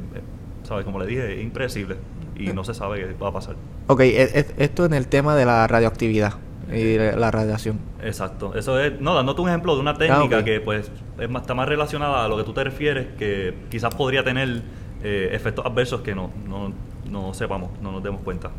¿sabes? 0.63 0.85
Como 0.85 0.99
le 0.99 1.07
dije, 1.07 1.35
es 1.35 1.43
impredecible 1.43 1.97
y 2.37 2.53
no 2.53 2.65
se 2.65 2.75
sabe 2.75 3.01
qué 3.01 3.15
va 3.23 3.29
a 3.29 3.33
pasar. 3.33 3.57
Ok, 3.89 4.01
e, 4.01 4.23
e, 4.23 4.47
esto 4.59 4.85
en 4.85 4.95
el 4.95 5.09
tema 5.09 5.37
de 5.37 5.45
la 5.45 5.67
radioactividad 5.67 6.35
y 6.73 6.97
la 6.97 7.31
radiación. 7.31 7.79
Exacto. 8.03 8.55
Eso 8.55 8.81
es, 8.81 9.01
no, 9.01 9.15
dándote 9.15 9.43
un 9.43 9.49
ejemplo 9.49 9.75
de 9.75 9.81
una 9.81 9.99
técnica 9.99 10.39
ah, 10.39 10.45
que 10.45 10.61
pues 10.61 10.91
es 11.19 11.31
más, 11.31 11.43
está 11.43 11.55
más 11.55 11.69
relacionada 11.69 12.25
a 12.25 12.29
lo 12.29 12.37
que 12.37 12.45
tú 12.45 12.53
te 12.53 12.65
refieres, 12.65 13.09
que 13.19 13.55
quizás 13.71 13.95
podría 13.95 14.25
tener 14.25 14.63
eh, 15.03 15.31
efectos 15.33 15.67
adversos 15.67 16.01
que 16.01 16.15
no, 16.15 16.31
no, 16.49 16.73
no 17.11 17.35
sepamos, 17.35 17.71
no 17.83 17.93
nos 17.93 18.03
demos 18.03 18.23
cuenta. 18.23 18.51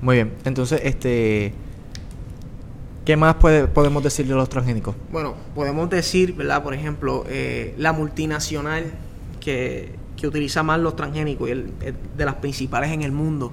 Muy 0.00 0.16
bien. 0.16 0.32
Entonces, 0.44 0.80
este 0.84 1.52
¿Qué 3.08 3.16
más 3.16 3.36
podemos 3.36 4.02
decir 4.02 4.26
de 4.26 4.34
los 4.34 4.50
transgénicos? 4.50 4.94
Bueno, 5.10 5.34
podemos 5.54 5.88
decir, 5.88 6.34
¿verdad? 6.34 6.62
Por 6.62 6.74
ejemplo, 6.74 7.24
eh, 7.26 7.74
la 7.78 7.94
multinacional 7.94 8.84
que, 9.40 9.94
utiliza 10.22 10.62
más 10.62 10.78
los 10.78 10.94
transgénicos 10.94 11.48
y 11.48 11.54
de 11.54 12.24
las 12.26 12.34
principales 12.34 12.90
en 12.90 13.00
el 13.00 13.12
mundo 13.12 13.50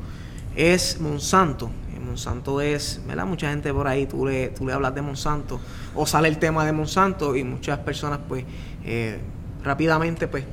es 0.58 1.00
Monsanto. 1.00 1.70
Eh, 1.96 2.02
Monsanto 2.02 2.60
es, 2.60 3.00
¿verdad? 3.08 3.26
Mucha 3.26 3.50
gente 3.50 3.74
por 3.74 3.88
ahí, 3.88 4.08
tú 4.08 4.26
le, 4.26 4.50
tú 4.50 4.68
le 4.68 4.74
hablas 4.74 4.94
de 4.94 5.02
Monsanto 5.02 5.62
o 5.96 6.06
sale 6.06 6.28
el 6.28 6.38
tema 6.38 6.66
de 6.66 6.74
Monsanto 6.74 7.34
y 7.34 7.46
muchas 7.46 7.80
personas 7.80 8.20
pues 8.28 8.44
eh, 8.84 9.20
rápidamente 9.64 10.28
pues 10.28 10.44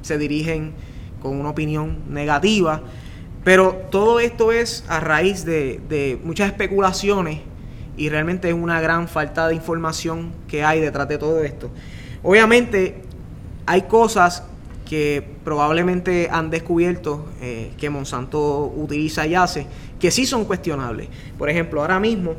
se 0.00 0.16
dirigen 0.16 0.72
con 1.20 1.38
una 1.38 1.50
opinión 1.50 1.98
negativa. 2.08 2.80
Pero 3.44 3.74
todo 3.90 4.20
esto 4.20 4.52
es 4.52 4.86
a 4.88 5.00
raíz 5.00 5.44
de, 5.44 5.82
de 5.86 6.18
muchas 6.24 6.48
especulaciones 6.48 7.51
y 7.96 8.08
realmente 8.08 8.48
es 8.48 8.54
una 8.54 8.80
gran 8.80 9.08
falta 9.08 9.48
de 9.48 9.54
información 9.54 10.32
que 10.48 10.64
hay 10.64 10.80
detrás 10.80 11.08
de 11.08 11.18
todo 11.18 11.42
esto. 11.42 11.70
Obviamente 12.22 13.02
hay 13.66 13.82
cosas 13.82 14.44
que 14.92 15.26
probablemente 15.44 16.28
han 16.30 16.50
descubierto 16.50 17.26
eh, 17.40 17.72
que 17.78 17.88
Monsanto 17.90 18.72
utiliza 18.76 19.26
y 19.26 19.34
hace, 19.34 19.66
que 19.98 20.10
sí 20.10 20.26
son 20.26 20.44
cuestionables. 20.44 21.08
Por 21.38 21.48
ejemplo, 21.48 21.80
ahora 21.80 21.98
mismo, 21.98 22.34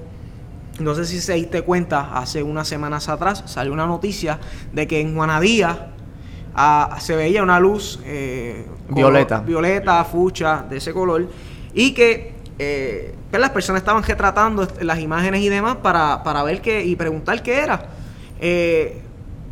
no 0.79 0.93
sé 0.95 1.05
si 1.05 1.19
se 1.19 1.33
diste 1.33 1.61
cuenta, 1.61 2.15
hace 2.17 2.43
unas 2.43 2.67
semanas 2.67 3.09
atrás 3.09 3.43
salió 3.47 3.73
una 3.73 3.87
noticia 3.87 4.39
de 4.71 4.85
que 4.87 4.99
en 4.99 5.15
Juanadía 5.15 5.93
ah, 6.55 6.97
se 6.99 7.15
veía 7.15 7.41
una 7.41 7.59
luz 7.59 7.99
eh, 8.05 8.67
violeta. 8.89 9.39
violeta, 9.39 10.03
fucha, 10.03 10.63
de 10.69 10.77
ese 10.77 10.93
color, 10.93 11.27
y 11.73 11.93
que 11.93 12.32
eh, 12.59 13.15
las 13.31 13.49
personas 13.49 13.81
estaban 13.81 14.03
retratando 14.03 14.67
las 14.81 14.99
imágenes 14.99 15.41
y 15.41 15.49
demás 15.49 15.77
para, 15.77 16.23
para 16.23 16.43
ver 16.43 16.61
qué 16.61 16.85
y 16.85 16.95
preguntar 16.95 17.41
qué 17.41 17.59
era. 17.59 17.87
Eh, 18.39 19.01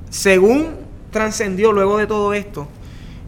según 0.09 0.75
trascendió 1.09 1.71
luego 1.71 1.97
de 1.97 2.07
todo 2.07 2.33
esto, 2.33 2.67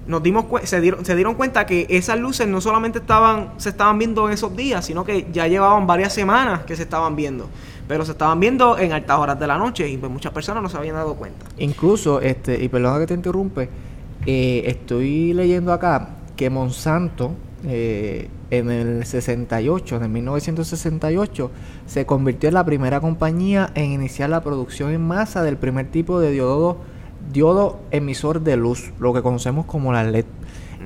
nos 0.06 0.22
dimos 0.22 0.46
se 0.64 0.82
dieron, 0.82 1.06
se 1.06 1.16
dieron 1.16 1.36
cuenta 1.36 1.66
que 1.66 1.88
esas 1.90 2.20
luces 2.20 2.48
no 2.48 2.60
solamente 2.60 3.00
estaban 3.00 3.54
se 3.58 3.70
estaban 3.70 3.98
viendo 3.98 4.28
en 4.28 4.34
esos 4.34 4.56
días, 4.56 4.86
sino 4.86 5.06
que 5.06 5.28
ya 5.32 5.48
llevaban 5.48 5.88
varias 5.88 6.14
semanas 6.14 6.64
que 6.66 6.76
se 6.76 6.84
estaban 6.84 7.16
viendo, 7.16 7.48
pero 7.88 8.06
se 8.06 8.12
estaban 8.12 8.40
viendo 8.40 8.78
en 8.78 8.92
altas 8.92 9.18
horas 9.18 9.40
de 9.40 9.48
la 9.48 9.58
noche 9.58 9.88
y 9.88 9.98
pues 9.98 10.12
muchas 10.12 10.34
personas 10.34 10.62
no 10.62 10.70
se 10.70 10.78
habían 10.78 10.96
dado 10.96 11.16
cuenta. 11.16 11.46
Incluso 11.58 12.20
este 12.20 12.62
y 12.62 12.68
perdona 12.68 13.00
que 13.00 13.08
te 13.08 13.14
interrumpe, 13.14 13.70
eh, 14.26 14.64
estoy 14.66 15.34
leyendo 15.34 15.72
acá 15.72 16.10
que 16.36 16.50
Monsanto 16.50 17.34
eh, 17.66 18.30
en 18.54 18.70
el 18.70 19.06
68, 19.06 20.00
en 20.04 20.12
1968, 20.12 21.52
se 21.88 22.06
convirtió 22.06 22.50
en 22.50 22.54
la 22.54 22.64
primera 22.64 23.02
compañía 23.02 23.72
en 23.74 23.92
iniciar 23.92 24.30
la 24.30 24.42
producción 24.42 24.92
en 24.92 25.02
masa 25.02 25.42
del 25.42 25.58
primer 25.58 25.90
tipo 25.90 26.20
de 26.20 26.32
diodo, 26.32 26.78
diodo 27.32 27.80
emisor 27.90 28.42
de 28.42 28.56
luz, 28.56 28.92
lo 29.00 29.12
que 29.12 29.24
conocemos 29.24 29.66
como 29.66 29.92
la 29.92 30.04
LED. 30.04 30.26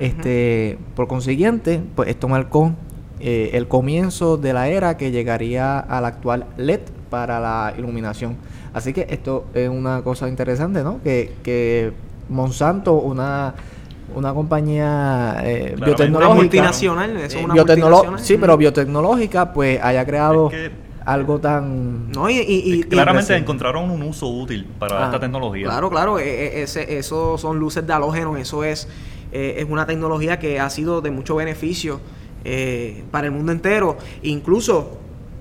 Este, 0.00 0.78
por 0.94 1.08
consiguiente, 1.08 1.82
pues 1.94 2.08
esto 2.08 2.26
marcó 2.28 2.72
eh, 3.20 3.50
el 3.52 3.68
comienzo 3.68 4.38
de 4.38 4.54
la 4.54 4.68
era 4.68 4.96
que 4.96 5.10
llegaría 5.10 5.78
al 5.78 6.06
actual 6.06 6.46
LED 6.56 6.80
para 7.10 7.38
la 7.38 7.74
iluminación. 7.76 8.36
Así 8.72 8.94
que 8.94 9.08
esto 9.10 9.44
es 9.52 9.68
una 9.68 10.02
cosa 10.02 10.28
interesante, 10.28 10.82
¿no? 10.82 11.02
Que, 11.02 11.34
que 11.42 11.92
Monsanto, 12.30 12.94
una 12.94 13.54
una 14.14 14.32
compañía 14.32 15.40
eh, 15.42 15.74
biotecnológica. 15.76 16.34
multinacional, 16.34 17.16
es 17.16 17.34
una 17.34 17.54
multinacional. 17.54 18.20
Sí, 18.20 18.36
pero 18.38 18.56
biotecnológica, 18.56 19.52
pues 19.52 19.82
haya 19.82 20.04
creado 20.04 20.50
algo 21.04 21.38
tan... 21.38 22.10
No, 22.12 22.28
y, 22.28 22.84
claramente 22.88 23.34
encontraron 23.36 23.90
un 23.90 24.02
uso 24.02 24.28
útil 24.28 24.66
para 24.78 25.06
esta 25.06 25.18
tecnología. 25.20 25.66
Claro, 25.66 25.90
claro, 25.90 26.18
e, 26.18 26.58
e, 26.58 26.62
ese, 26.62 26.98
eso 26.98 27.38
son 27.38 27.58
luces 27.58 27.86
de 27.86 27.92
halógeno, 27.92 28.36
eso 28.36 28.64
es, 28.64 28.88
eh, 29.32 29.56
es 29.58 29.66
una 29.68 29.86
tecnología 29.86 30.38
que 30.38 30.60
ha 30.60 30.68
sido 30.68 31.00
de 31.00 31.10
mucho 31.10 31.36
beneficio 31.36 32.00
eh, 32.44 33.04
para 33.10 33.26
el 33.26 33.32
mundo 33.32 33.52
entero. 33.52 33.96
Incluso 34.22 34.98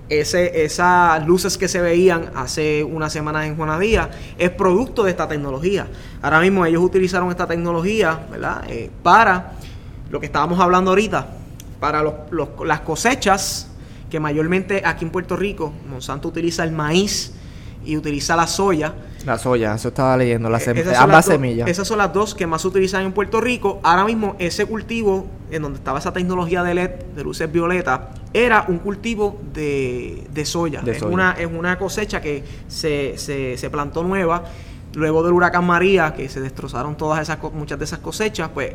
esas 0.10 1.26
luces 1.28 1.58
que 1.58 1.68
se 1.68 1.82
veían 1.82 2.32
hace 2.36 2.84
unas 2.84 3.12
semanas 3.12 3.46
en 3.46 3.56
Juanadía 3.56 4.10
es 4.38 4.50
producto 4.50 5.04
de 5.04 5.12
esta 5.12 5.28
tecnología. 5.28 5.88
Ahora 6.22 6.40
mismo 6.40 6.66
ellos 6.66 6.82
utilizaron 6.82 7.30
esta 7.30 7.48
tecnología 7.48 8.20
¿verdad? 8.32 8.64
Eh, 8.70 8.90
para 9.04 9.54
lo 10.10 10.20
que 10.20 10.28
estábamos 10.28 10.60
hablando 10.60 10.92
ahorita, 10.92 11.28
para 11.80 12.04
las 12.66 12.80
cosechas 12.82 13.70
que 14.10 14.20
mayormente 14.20 14.82
aquí 14.86 15.04
en 15.04 15.12
Puerto 15.12 15.36
Rico, 15.36 15.74
Monsanto 15.90 16.30
utiliza 16.30 16.64
el 16.64 16.72
maíz 16.72 17.34
y 17.86 17.98
utiliza 17.98 18.36
la 18.36 18.48
soya. 18.48 18.94
La 19.26 19.38
soya, 19.38 19.76
eso 19.76 19.90
estaba 19.90 20.16
leyendo, 20.16 20.50
las 20.50 20.68
eh, 20.68 20.84
ambas 20.98 21.26
semillas. 21.26 21.68
Esas 21.68 21.88
son 21.88 21.98
las 21.98 22.14
dos 22.14 22.36
que 22.36 22.48
más 22.48 22.62
se 22.62 22.68
utilizan 22.68 23.04
en 23.04 23.12
Puerto 23.12 23.42
Rico. 23.42 23.80
Ahora 23.84 24.06
mismo 24.06 24.36
ese 24.40 24.66
cultivo, 24.66 25.28
en 25.52 25.62
donde 25.62 25.80
estaba 25.80 26.00
esa 26.00 26.14
tecnología 26.14 26.64
de 26.64 26.74
LED, 26.74 26.92
de 27.16 27.24
luces 27.24 27.52
violetas, 27.52 28.02
era 28.34 28.66
un 28.68 28.80
cultivo 28.80 29.40
de, 29.54 30.28
soya. 30.46 30.82
es, 30.86 31.02
Una, 31.02 31.34
es 31.34 31.48
una 31.48 31.78
cosecha 31.78 32.22
que 32.22 32.44
se, 32.68 33.18
se, 33.18 33.58
se 33.58 33.70
plantó 33.70 34.04
nueva. 34.04 34.44
Luego 34.94 35.24
del 35.24 35.34
huracán 35.34 35.66
María, 35.66 36.14
que 36.14 36.30
se 36.30 36.40
destrozaron 36.40 36.96
todas 36.96 37.22
esas 37.22 37.38
muchas 37.54 37.78
de 37.78 37.86
esas 37.86 38.00
cosechas, 38.00 38.50
pues 38.54 38.72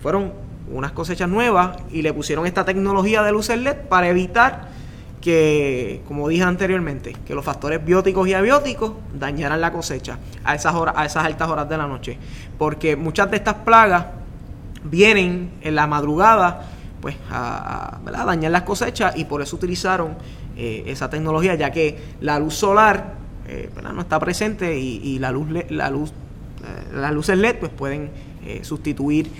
fueron 0.00 0.32
unas 0.72 0.92
cosechas 0.92 1.28
nuevas 1.28 1.76
y 1.90 2.02
le 2.02 2.12
pusieron 2.12 2.46
esta 2.46 2.64
tecnología 2.64 3.22
de 3.22 3.32
luces 3.32 3.58
LED 3.58 3.76
para 3.88 4.08
evitar 4.08 4.68
que, 5.20 6.02
como 6.08 6.28
dije 6.28 6.42
anteriormente, 6.42 7.14
que 7.26 7.34
los 7.34 7.44
factores 7.44 7.84
bióticos 7.84 8.26
y 8.26 8.34
abióticos 8.34 8.92
dañaran 9.18 9.60
la 9.60 9.72
cosecha 9.72 10.18
a 10.44 10.54
esas 10.54 10.74
horas, 10.74 10.94
a 10.96 11.04
esas 11.04 11.24
altas 11.24 11.48
horas 11.48 11.68
de 11.68 11.76
la 11.76 11.86
noche. 11.86 12.16
Porque 12.58 12.96
muchas 12.96 13.30
de 13.30 13.36
estas 13.36 13.56
plagas 13.56 14.06
vienen 14.84 15.50
en 15.60 15.74
la 15.74 15.86
madrugada 15.86 16.66
pues 17.00 17.16
a, 17.30 17.98
dañar 18.04 18.50
las 18.50 18.62
cosechas 18.62 19.16
y 19.16 19.24
por 19.24 19.42
eso 19.42 19.56
utilizaron 19.56 20.16
eh, 20.56 20.84
esa 20.86 21.08
tecnología 21.08 21.54
ya 21.54 21.70
que 21.70 21.98
la 22.20 22.38
luz 22.38 22.54
solar 22.54 23.14
eh, 23.48 23.70
no 23.82 24.00
está 24.00 24.18
presente 24.18 24.78
y, 24.78 25.18
la 25.18 25.30
luz 25.32 25.48
la 25.70 25.90
luz 25.90 26.10
eh, 26.10 26.94
las 26.94 27.12
luces 27.12 27.38
LED 27.38 27.56
pues 27.56 27.72
pueden 27.72 28.10
sustituir 28.62 29.30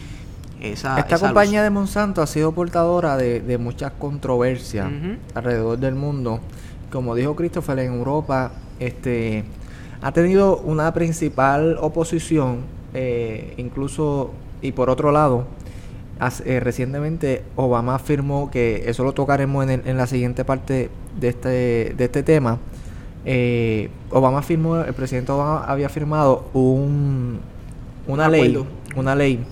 esta 0.60 1.18
compañía 1.18 1.62
de 1.62 1.70
Monsanto 1.70 2.22
ha 2.22 2.26
sido 2.26 2.52
portadora 2.52 3.16
de, 3.16 3.58
muchas 3.58 3.92
controversias 3.92 4.88
alrededor 5.34 5.78
del 5.78 5.94
mundo. 5.94 6.40
Como 6.92 7.14
dijo 7.14 7.36
Christopher, 7.36 7.78
en 7.78 7.92
Europa 7.94 8.52
este, 8.78 9.44
ha 10.02 10.12
tenido 10.12 10.58
una 10.58 10.92
principal 10.92 11.76
oposición, 11.80 12.60
eh, 12.94 13.54
incluso, 13.56 14.32
y 14.60 14.72
por 14.72 14.90
otro 14.90 15.12
lado, 15.12 15.46
eh, 16.44 16.60
recientemente 16.60 17.42
Obama 17.56 17.94
afirmó 17.94 18.50
que, 18.50 18.84
eso 18.86 19.04
lo 19.04 19.12
tocaremos 19.12 19.68
en, 19.68 19.96
la 19.96 20.06
siguiente 20.06 20.44
parte 20.44 20.90
de 21.18 21.28
este, 21.28 21.48
de 21.96 22.04
este 22.04 22.22
tema, 22.22 22.58
eh, 23.24 23.90
Obama 24.10 24.42
firmó, 24.42 24.78
el 24.78 24.94
presidente 24.94 25.30
Obama 25.32 25.64
había 25.64 25.88
firmado 25.88 26.48
un, 26.54 27.40
una 28.06 28.28
ley, 28.28 28.66
una 28.96 29.14
ley 29.14 29.44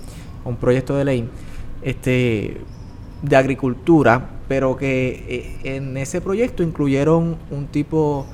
un 0.45 0.55
proyecto 0.55 0.95
de 0.95 1.05
ley 1.05 1.29
este, 1.81 2.57
de 3.21 3.35
agricultura, 3.35 4.29
pero 4.47 4.75
que 4.77 5.59
eh, 5.63 5.75
en 5.75 5.97
ese 5.97 6.21
proyecto 6.21 6.63
incluyeron 6.63 7.37
un 7.51 7.67
tipo 7.67 8.25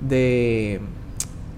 de, 0.00 0.80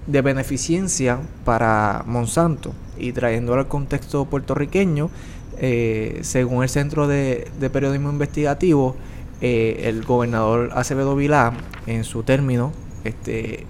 de 0.07 0.21
beneficencia 0.21 1.19
para 1.45 2.03
Monsanto. 2.05 2.73
Y 2.97 3.11
trayéndolo 3.11 3.61
al 3.61 3.67
contexto 3.67 4.25
puertorriqueño, 4.25 5.09
eh, 5.57 6.19
según 6.21 6.63
el 6.63 6.69
Centro 6.69 7.07
de, 7.07 7.47
Periodismo 7.71 8.09
Investigativo, 8.09 8.95
eh, 9.41 9.81
el 9.85 10.03
gobernador 10.03 10.69
Acevedo 10.73 11.15
Vilá, 11.15 11.53
en 11.87 12.03
su 12.03 12.23
término, 12.23 12.71
este, 13.03 13.65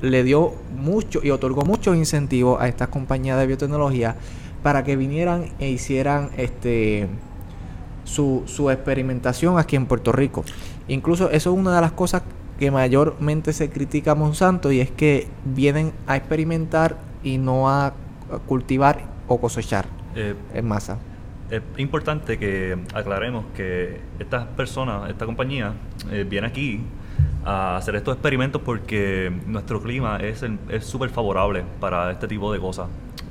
le 0.00 0.22
dio 0.22 0.52
mucho 0.76 1.20
y 1.22 1.30
otorgó 1.30 1.62
muchos 1.62 1.96
incentivos 1.96 2.60
a 2.60 2.68
estas 2.68 2.88
compañías 2.88 3.38
de 3.38 3.46
biotecnología 3.46 4.16
para 4.62 4.84
que 4.84 4.96
vinieran 4.96 5.46
e 5.58 5.68
hicieran 5.68 6.30
este 6.36 7.08
su, 8.04 8.42
su 8.46 8.70
experimentación 8.70 9.58
aquí 9.58 9.76
en 9.76 9.86
Puerto 9.86 10.12
Rico. 10.12 10.44
Incluso 10.88 11.30
eso 11.30 11.50
es 11.52 11.58
una 11.58 11.74
de 11.74 11.80
las 11.80 11.92
cosas 11.92 12.22
que 12.58 12.70
mayormente 12.70 13.52
se 13.52 13.70
critica 13.70 14.12
a 14.12 14.14
Monsanto 14.14 14.72
y 14.72 14.80
es 14.80 14.90
que 14.90 15.28
vienen 15.44 15.92
a 16.06 16.16
experimentar 16.16 16.96
y 17.22 17.38
no 17.38 17.68
a 17.68 17.94
cultivar 18.46 19.02
o 19.28 19.40
cosechar 19.40 19.86
eh, 20.16 20.34
en 20.54 20.66
masa. 20.66 20.98
Es 21.50 21.62
importante 21.78 22.38
que 22.38 22.76
aclaremos 22.92 23.46
que 23.54 24.00
estas 24.18 24.46
personas, 24.48 25.08
esta 25.08 25.24
compañía, 25.24 25.72
eh, 26.10 26.26
viene 26.28 26.46
aquí 26.46 26.82
a 27.44 27.76
hacer 27.76 27.96
estos 27.96 28.14
experimentos 28.14 28.60
porque 28.62 29.32
nuestro 29.46 29.80
clima 29.80 30.18
es 30.18 30.44
súper 30.84 31.08
favorable 31.10 31.64
para 31.80 32.10
este 32.10 32.28
tipo 32.28 32.52
de 32.52 32.58
cosas. 32.58 32.88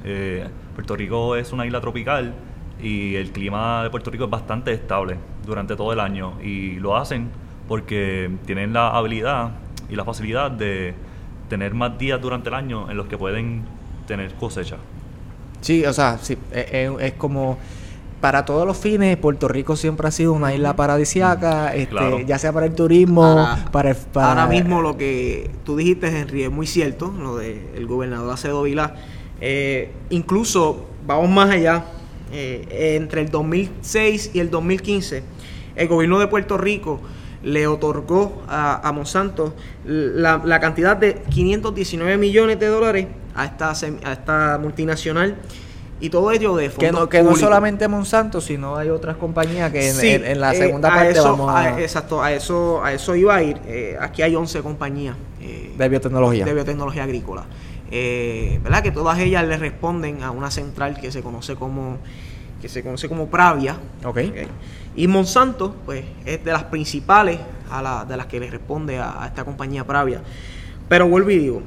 Eh, 0.09 0.47
Puerto 0.73 0.95
Rico 0.95 1.35
es 1.35 1.51
una 1.51 1.65
isla 1.65 1.81
tropical 1.81 2.33
y 2.81 3.15
el 3.15 3.31
clima 3.31 3.83
de 3.83 3.89
Puerto 3.89 4.09
Rico 4.09 4.23
es 4.23 4.29
bastante 4.29 4.71
estable 4.71 5.17
durante 5.45 5.75
todo 5.75 5.91
el 5.91 5.99
año 5.99 6.41
y 6.41 6.75
lo 6.75 6.95
hacen 6.95 7.27
porque 7.67 8.31
tienen 8.45 8.71
la 8.71 8.91
habilidad 8.91 9.51
y 9.89 9.97
la 9.97 10.05
facilidad 10.05 10.49
de 10.49 10.93
tener 11.49 11.73
más 11.73 11.97
días 11.97 12.21
durante 12.21 12.47
el 12.47 12.55
año 12.55 12.89
en 12.89 12.95
los 12.95 13.07
que 13.07 13.17
pueden 13.17 13.63
tener 14.07 14.33
cosecha. 14.35 14.77
Sí, 15.59 15.85
o 15.85 15.91
sea, 15.91 16.17
sí, 16.19 16.37
es, 16.53 16.65
e, 16.71 16.95
es 17.01 17.13
como 17.13 17.57
para 18.21 18.45
todos 18.45 18.65
los 18.65 18.77
fines, 18.77 19.17
Puerto 19.17 19.49
Rico 19.49 19.75
siempre 19.75 20.07
ha 20.07 20.11
sido 20.11 20.31
una 20.31 20.53
isla 20.53 20.75
paradisiaca, 20.77 21.75
este, 21.75 22.25
ya 22.25 22.39
sea 22.39 22.53
para 22.53 22.65
el 22.65 22.75
turismo, 22.75 23.45
para, 23.73 23.93
Ahora 24.13 24.47
mismo 24.47 24.81
lo 24.81 24.95
que 24.95 25.51
tú 25.65 25.75
dijiste, 25.75 26.07
Henry, 26.07 26.43
es 26.43 26.51
muy 26.51 26.65
cierto, 26.65 27.13
lo 27.19 27.35
del 27.35 27.85
gobernador 27.87 28.33
Acedo 28.33 28.63
Vilá. 28.63 28.95
Eh, 29.41 29.91
incluso, 30.09 30.85
vamos 31.05 31.29
más 31.29 31.49
allá, 31.49 31.85
eh, 32.31 32.95
entre 32.99 33.21
el 33.21 33.29
2006 33.29 34.31
y 34.33 34.39
el 34.39 34.49
2015, 34.49 35.23
el 35.75 35.87
gobierno 35.87 36.19
de 36.19 36.27
Puerto 36.27 36.57
Rico 36.57 36.99
le 37.43 37.67
otorgó 37.67 38.41
a, 38.47 38.91
Monsanto 38.93 39.53
la, 39.85 40.41
la, 40.43 40.59
cantidad 40.59 40.97
de 40.97 41.21
519 41.29 42.17
millones 42.17 42.59
de 42.59 42.67
dólares 42.67 43.07
a 43.35 43.45
esta, 43.45 43.71
a 43.71 44.13
esta 44.13 44.57
multinacional 44.59 45.37
y 45.99 46.09
todo 46.09 46.31
ello 46.31 46.55
de 46.55 46.69
fondos 46.69 46.79
que 46.79 46.91
no, 46.91 47.09
que 47.09 47.23
no 47.23 47.35
solamente 47.35 47.87
Monsanto, 47.87 48.39
sino 48.39 48.75
hay 48.75 48.89
otras 48.89 49.17
compañías 49.17 49.71
que 49.71 49.89
en, 49.89 50.39
la 50.39 50.53
eh, 50.53 50.57
segunda 50.57 50.89
parte 50.89 51.19
vamos 51.19 51.53
a... 51.53 51.79
Exacto, 51.79 52.21
a 52.21 52.31
eso, 52.31 52.83
a 52.83 52.93
eso 52.93 53.15
iba 53.15 53.35
a 53.35 53.41
ir. 53.41 53.59
Eh, 53.65 53.97
aquí 53.99 54.21
hay 54.21 54.35
11 54.35 54.61
compañías. 54.61 55.15
Eh, 55.41 55.73
de 55.75 55.89
biotecnología. 55.89 56.45
De 56.45 56.53
biotecnología 56.53 57.03
agrícola. 57.03 57.45
¿Verdad? 57.89 58.83
Que 58.83 58.91
todas 58.91 59.19
ellas 59.19 59.47
le 59.47 59.57
responden 59.57 60.23
a 60.23 60.31
una 60.31 60.51
central 60.51 60.99
que 60.99 61.11
se 61.11 61.21
conoce 61.21 61.55
como 61.55 61.97
que 62.61 62.69
se 62.69 62.83
conoce 62.83 63.07
como 63.07 63.27
Pravia. 63.27 63.77
Okay. 64.03 64.47
Y 64.95 65.07
Monsanto, 65.07 65.75
pues, 65.85 66.03
es 66.25 66.43
de 66.43 66.51
las 66.51 66.63
principales 66.65 67.39
a 67.69 67.81
la, 67.81 68.05
de 68.05 68.17
las 68.17 68.25
que 68.25 68.39
le 68.39 68.49
responde 68.49 68.97
a, 68.97 69.23
a 69.23 69.27
esta 69.27 69.45
compañía 69.45 69.85
Pravia. 69.85 70.21
Pero 70.89 71.07
vuelvo 71.07 71.29
y 71.29 71.37
digo, 71.37 71.61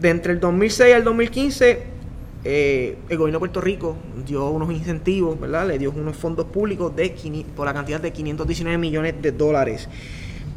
de 0.00 0.10
entre 0.10 0.34
el 0.34 0.40
2006 0.40 0.94
al 0.94 1.04
2015 1.04 2.00
eh, 2.42 2.96
el 3.10 3.18
gobierno 3.18 3.36
de 3.36 3.40
Puerto 3.40 3.60
Rico 3.60 3.96
dio 4.26 4.48
unos 4.48 4.70
incentivos, 4.72 5.38
¿verdad? 5.38 5.68
Le 5.68 5.78
dio 5.78 5.90
unos 5.90 6.16
fondos 6.16 6.46
públicos 6.46 6.94
de 6.96 7.14
por 7.54 7.66
la 7.66 7.74
cantidad 7.74 8.00
de 8.00 8.12
519 8.12 8.78
millones 8.78 9.14
de 9.20 9.32
dólares. 9.32 9.88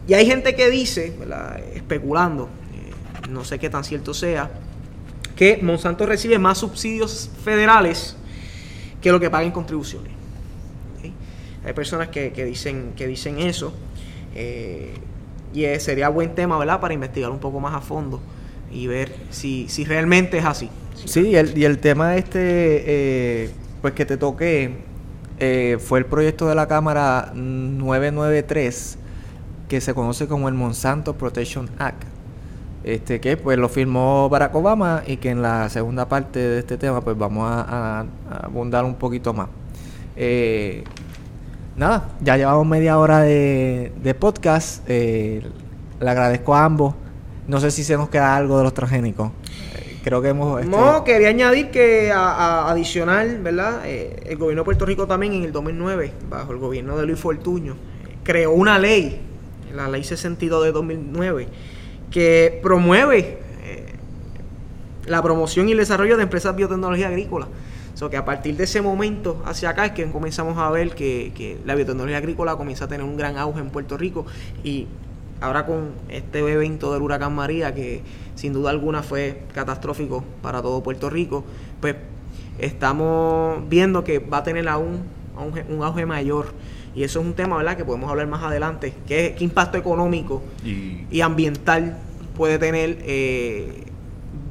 Y 0.07 0.13
hay 0.13 0.25
gente 0.25 0.55
que 0.55 0.69
dice, 0.69 1.13
¿verdad? 1.19 1.59
especulando, 1.73 2.45
eh, 2.73 3.29
no 3.29 3.43
sé 3.43 3.59
qué 3.59 3.69
tan 3.69 3.83
cierto 3.83 4.13
sea, 4.13 4.49
que 5.35 5.59
Monsanto 5.61 6.05
recibe 6.05 6.39
más 6.39 6.59
subsidios 6.59 7.29
federales 7.43 8.15
que 9.01 9.11
lo 9.11 9.19
que 9.19 9.29
paga 9.29 9.43
en 9.43 9.51
contribuciones. 9.51 10.11
Hay 11.65 11.73
personas 11.73 12.09
que, 12.09 12.31
dicen, 12.45 12.93
que 12.95 13.07
dicen 13.07 13.39
eso. 13.39 13.73
Eh, 14.35 14.93
y 15.53 15.65
sería 15.79 16.09
buen 16.09 16.35
tema, 16.35 16.57
¿verdad?, 16.57 16.79
para 16.79 16.93
investigar 16.93 17.29
un 17.29 17.39
poco 17.39 17.59
más 17.59 17.73
a 17.73 17.81
fondo 17.81 18.19
y 18.71 18.87
ver 18.87 19.13
si, 19.29 19.67
si 19.69 19.85
realmente 19.85 20.37
es 20.39 20.45
así. 20.45 20.69
Sí, 21.05 21.29
y 21.29 21.35
el, 21.35 21.77
tema 21.79 22.17
este, 22.17 22.39
eh, 22.41 23.49
pues 23.81 23.93
que 23.93 24.05
te 24.05 24.17
toque 24.17 24.77
eh, 25.39 25.77
fue 25.79 25.99
el 25.99 26.05
proyecto 26.05 26.47
de 26.47 26.55
la 26.55 26.67
Cámara 26.67 27.31
993 27.35 28.97
que 29.69 29.81
se 29.81 29.93
conoce 29.93 30.27
como 30.27 30.49
el 30.49 30.55
Monsanto 30.55 31.13
Protection 31.15 31.69
Act. 31.77 32.12
Este 32.83 33.21
que 33.21 33.37
pues 33.37 33.57
lo 33.57 33.69
firmó 33.69 34.27
Barack 34.27 34.53
Obama 34.55 35.03
y 35.07 35.15
que 35.15 35.29
en 35.29 35.41
la 35.41 35.69
segunda 35.69 36.09
parte 36.09 36.39
de 36.39 36.59
este 36.59 36.77
tema 36.77 36.99
pues 36.99 37.17
vamos 37.17 37.45
a, 37.49 38.05
abundar 38.29 38.83
un 38.83 38.95
poquito 38.95 39.33
más. 39.33 39.47
Eh, 40.17 40.83
nada, 41.77 42.09
ya 42.19 42.35
llevamos 42.35 42.67
media 42.67 42.99
hora 42.99 43.21
de, 43.21 44.15
podcast. 44.19 44.83
Eh, 44.89 45.41
le 46.01 46.09
agradezco 46.09 46.53
a 46.55 46.65
ambos. 46.65 46.93
No 47.47 47.61
sé 47.61 47.71
si 47.71 47.85
se 47.85 47.95
nos 47.95 48.09
queda 48.09 48.35
algo 48.35 48.57
de 48.57 48.63
los 48.65 48.73
transgénicos. 48.73 49.31
Eh, 49.75 49.99
creo 50.03 50.21
que 50.21 50.29
hemos... 50.29 50.59
Este 50.59 50.69
no, 50.69 51.05
quería 51.05 51.29
añadir 51.29 51.71
que 51.71 52.11
a, 52.11 52.69
adicional, 52.69 53.39
¿verdad? 53.41 53.87
El 53.87 54.37
gobierno 54.37 54.63
de 54.63 54.65
Puerto 54.65 54.85
Rico 54.85 55.07
también 55.07 55.31
en 55.33 55.43
el 55.43 55.53
2009, 55.53 56.11
bajo 56.29 56.51
el 56.51 56.57
gobierno 56.57 56.97
de 56.97 57.05
Luis 57.05 57.19
Fortuño, 57.19 57.77
creó 58.23 58.51
una 58.51 58.77
ley, 58.77 59.21
la 59.73 59.87
ley 59.87 60.03
62 60.03 60.65
de 60.65 60.71
2009, 60.73 61.47
que 62.13 62.62
promueve 62.63 63.39
la 65.06 65.21
promoción 65.21 65.67
y 65.67 65.73
el 65.73 65.80
desarrollo 65.80 66.15
de 66.15 66.23
empresas 66.23 66.54
de 66.54 66.58
biotecnología 66.60 67.08
agrícola. 67.08 67.49
So 67.95 68.10
que 68.10 68.15
a 68.15 68.23
partir 68.23 68.56
de 68.56 68.63
ese 68.63 68.82
momento 68.82 69.43
hacia 69.45 69.69
acá 69.69 69.86
es 69.88 69.91
que 69.91 70.10
comenzamos 70.10 70.58
a 70.58 70.71
ver 70.71 70.95
que 70.95 71.58
la 71.65 71.76
biotecnología 71.76 72.17
agrícola 72.17 72.56
comienza 72.56 72.86
a 72.86 72.88
tener 72.88 73.06
un 73.06 73.17
gran 73.17 73.38
auge 73.38 73.60
en 73.60 73.69
Puerto 73.69 73.97
Rico 73.97 74.26
y 74.63 74.88
ahora 75.43 75.65
con 75.65 75.91
este 76.08 76.39
evento 76.39 76.93
del 76.93 77.02
huracán 77.02 77.36
María, 77.36 77.73
que 77.76 78.02
sin 78.36 78.54
duda 78.54 78.69
alguna 78.69 79.04
fue 79.04 79.43
catastrófico 79.54 80.23
para 80.41 80.62
todo 80.62 80.82
Puerto 80.82 81.10
Rico, 81.10 81.43
pues 81.82 81.95
estamos 82.60 83.67
viendo 83.67 84.06
que 84.06 84.19
va 84.19 84.38
a 84.38 84.43
tener 84.43 84.67
aún 84.69 85.04
un, 85.69 85.84
auge 85.84 86.06
mayor. 86.06 86.47
Y 86.95 87.03
eso 87.03 87.19
es 87.19 87.25
un 87.25 87.34
tema, 87.34 87.58
¿verdad?, 87.58 87.75
que 87.75 87.86
podemos 87.86 88.10
hablar 88.10 88.27
más 88.27 88.43
adelante. 88.43 88.93
¿Qué, 89.08 89.36
qué 89.38 89.43
impacto 89.43 89.77
económico 89.77 90.43
y, 90.63 91.21
ambiental 91.21 91.97
puede 92.36 92.60
tener 92.60 92.97
eh, 93.01 93.86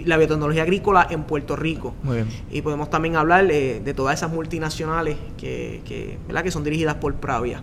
la 0.05 0.17
biotecnología 0.17 0.63
agrícola 0.63 1.07
en 1.09 1.25
Puerto 1.25 1.57
Rico? 1.57 1.95
Y 2.51 2.63
podemos 2.63 2.91
también 2.91 3.17
hablar 3.17 3.51
eh, 3.51 3.81
de 3.85 3.95
todas 3.95 4.19
esas 4.19 4.33
multinacionales 4.33 5.17
que, 5.39 5.83
que, 5.85 6.19
¿verdad? 6.27 6.43
que 6.43 6.51
son 6.51 6.65
dirigidas 6.65 6.97
por 6.97 7.15
Pravia. 7.15 7.63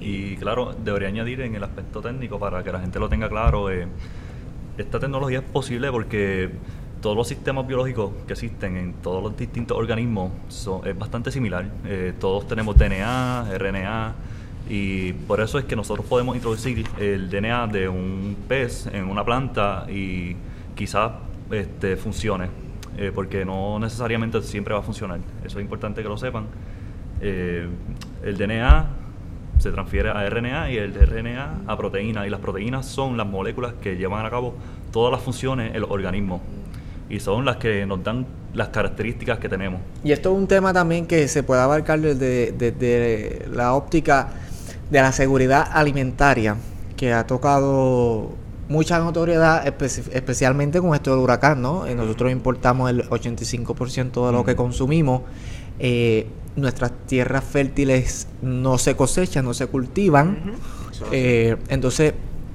Y 0.00 0.36
claro, 0.36 0.74
debería 0.84 1.08
añadir 1.08 1.40
en 1.40 1.54
el 1.54 1.64
aspecto 1.64 2.00
técnico 2.00 2.38
para 2.38 2.62
que 2.62 2.72
la 2.72 2.80
gente 2.80 2.98
lo 2.98 3.08
tenga 3.08 3.28
claro, 3.28 3.70
eh, 3.70 3.86
esta 4.76 4.98
tecnología 4.98 5.38
es 5.38 5.44
posible 5.44 5.90
porque 5.90 6.50
todos 7.04 7.18
los 7.18 7.28
sistemas 7.28 7.66
biológicos 7.66 8.12
que 8.26 8.32
existen 8.32 8.78
en 8.78 8.94
todos 8.94 9.22
los 9.22 9.36
distintos 9.36 9.76
organismos 9.76 10.32
son, 10.48 10.88
es 10.88 10.98
bastante 10.98 11.30
similar. 11.30 11.70
Eh, 11.84 12.14
todos 12.18 12.48
tenemos 12.48 12.78
DNA, 12.78 13.58
RNA, 13.58 14.14
y 14.70 15.12
por 15.12 15.42
eso 15.42 15.58
es 15.58 15.66
que 15.66 15.76
nosotros 15.76 16.06
podemos 16.06 16.34
introducir 16.34 16.86
el 16.98 17.28
DNA 17.28 17.66
de 17.66 17.90
un 17.90 18.34
pez 18.48 18.86
en 18.86 19.04
una 19.04 19.22
planta 19.22 19.84
y 19.86 20.34
quizás 20.74 21.12
este, 21.50 21.98
funcione, 21.98 22.48
eh, 22.96 23.12
porque 23.14 23.44
no 23.44 23.78
necesariamente 23.78 24.40
siempre 24.40 24.72
va 24.72 24.80
a 24.80 24.82
funcionar. 24.82 25.20
Eso 25.44 25.58
es 25.58 25.62
importante 25.62 26.02
que 26.02 26.08
lo 26.08 26.16
sepan. 26.16 26.46
el 27.20 28.38
DNA 28.38 28.88
se 29.58 29.70
transfiere 29.70 30.08
a 30.08 30.26
RNA 30.30 30.70
y 30.70 30.78
el 30.78 30.94
RNA 30.94 31.64
a 31.66 31.76
proteína. 31.76 32.26
Y 32.26 32.30
las 32.30 32.40
proteínas 32.40 32.86
son 32.86 33.18
las 33.18 33.26
moléculas 33.26 33.74
que 33.74 33.98
llevan 33.98 34.24
a 34.24 34.30
cabo 34.30 34.54
todas 34.90 35.12
las 35.12 35.20
funciones 35.20 35.74
en 35.74 35.82
los 35.82 35.90
organismos. 35.90 36.40
Y 37.08 37.20
son 37.20 37.44
las 37.44 37.56
que 37.56 37.84
nos 37.86 38.02
dan 38.02 38.26
las 38.54 38.68
características 38.68 39.38
que 39.38 39.48
tenemos. 39.48 39.80
Y 40.02 40.12
esto 40.12 40.32
es 40.32 40.38
un 40.38 40.46
tema 40.46 40.72
también 40.72 41.06
que 41.06 41.28
se 41.28 41.42
puede 41.42 41.60
abarcar 41.60 42.00
desde, 42.00 43.46
la 43.52 43.74
óptica 43.74 44.28
de 44.90 45.00
la 45.00 45.12
seguridad 45.12 45.68
alimentaria, 45.72 46.56
que 46.96 47.12
ha 47.12 47.26
tocado 47.26 48.32
mucha 48.68 48.98
notoriedad, 48.98 49.66
especialmente 49.66 50.80
con 50.80 50.94
esto 50.94 51.10
del 51.10 51.20
huracán, 51.20 51.60
¿no? 51.60 51.84
Nosotros 51.86 52.32
importamos 52.32 52.90
el 52.90 53.08
85% 53.08 54.26
de 54.26 54.32
lo 54.32 54.44
que 54.44 54.56
consumimos. 54.56 55.22
Eh, 55.78 56.26
nuestras 56.56 56.92
tierras 57.06 57.44
fértiles 57.44 58.28
no 58.40 58.78
se 58.78 58.94
cosechan, 58.94 59.44
no 59.44 59.54
se 59.54 59.66
cultivan. 59.66 60.54
Eh, 61.10 61.56
entonces, 61.68 62.14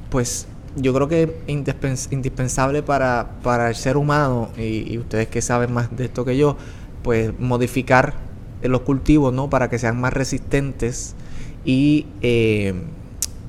pues 0.09 0.47
yo 0.75 0.93
creo 0.93 1.07
que 1.07 1.35
es 1.47 2.09
indispensable 2.11 2.83
para, 2.83 3.31
para 3.43 3.69
el 3.69 3.75
ser 3.75 3.97
humano, 3.97 4.49
y, 4.57 4.97
ustedes 4.97 5.27
que 5.27 5.41
saben 5.41 5.73
más 5.73 5.95
de 5.95 6.05
esto 6.05 6.25
que 6.25 6.37
yo, 6.37 6.57
pues 7.03 7.37
modificar 7.39 8.15
los 8.61 8.81
cultivos, 8.81 9.33
¿no? 9.33 9.49
Para 9.49 9.69
que 9.69 9.79
sean 9.79 9.99
más 9.99 10.13
resistentes 10.13 11.15
y 11.65 12.07
eh, 12.21 12.73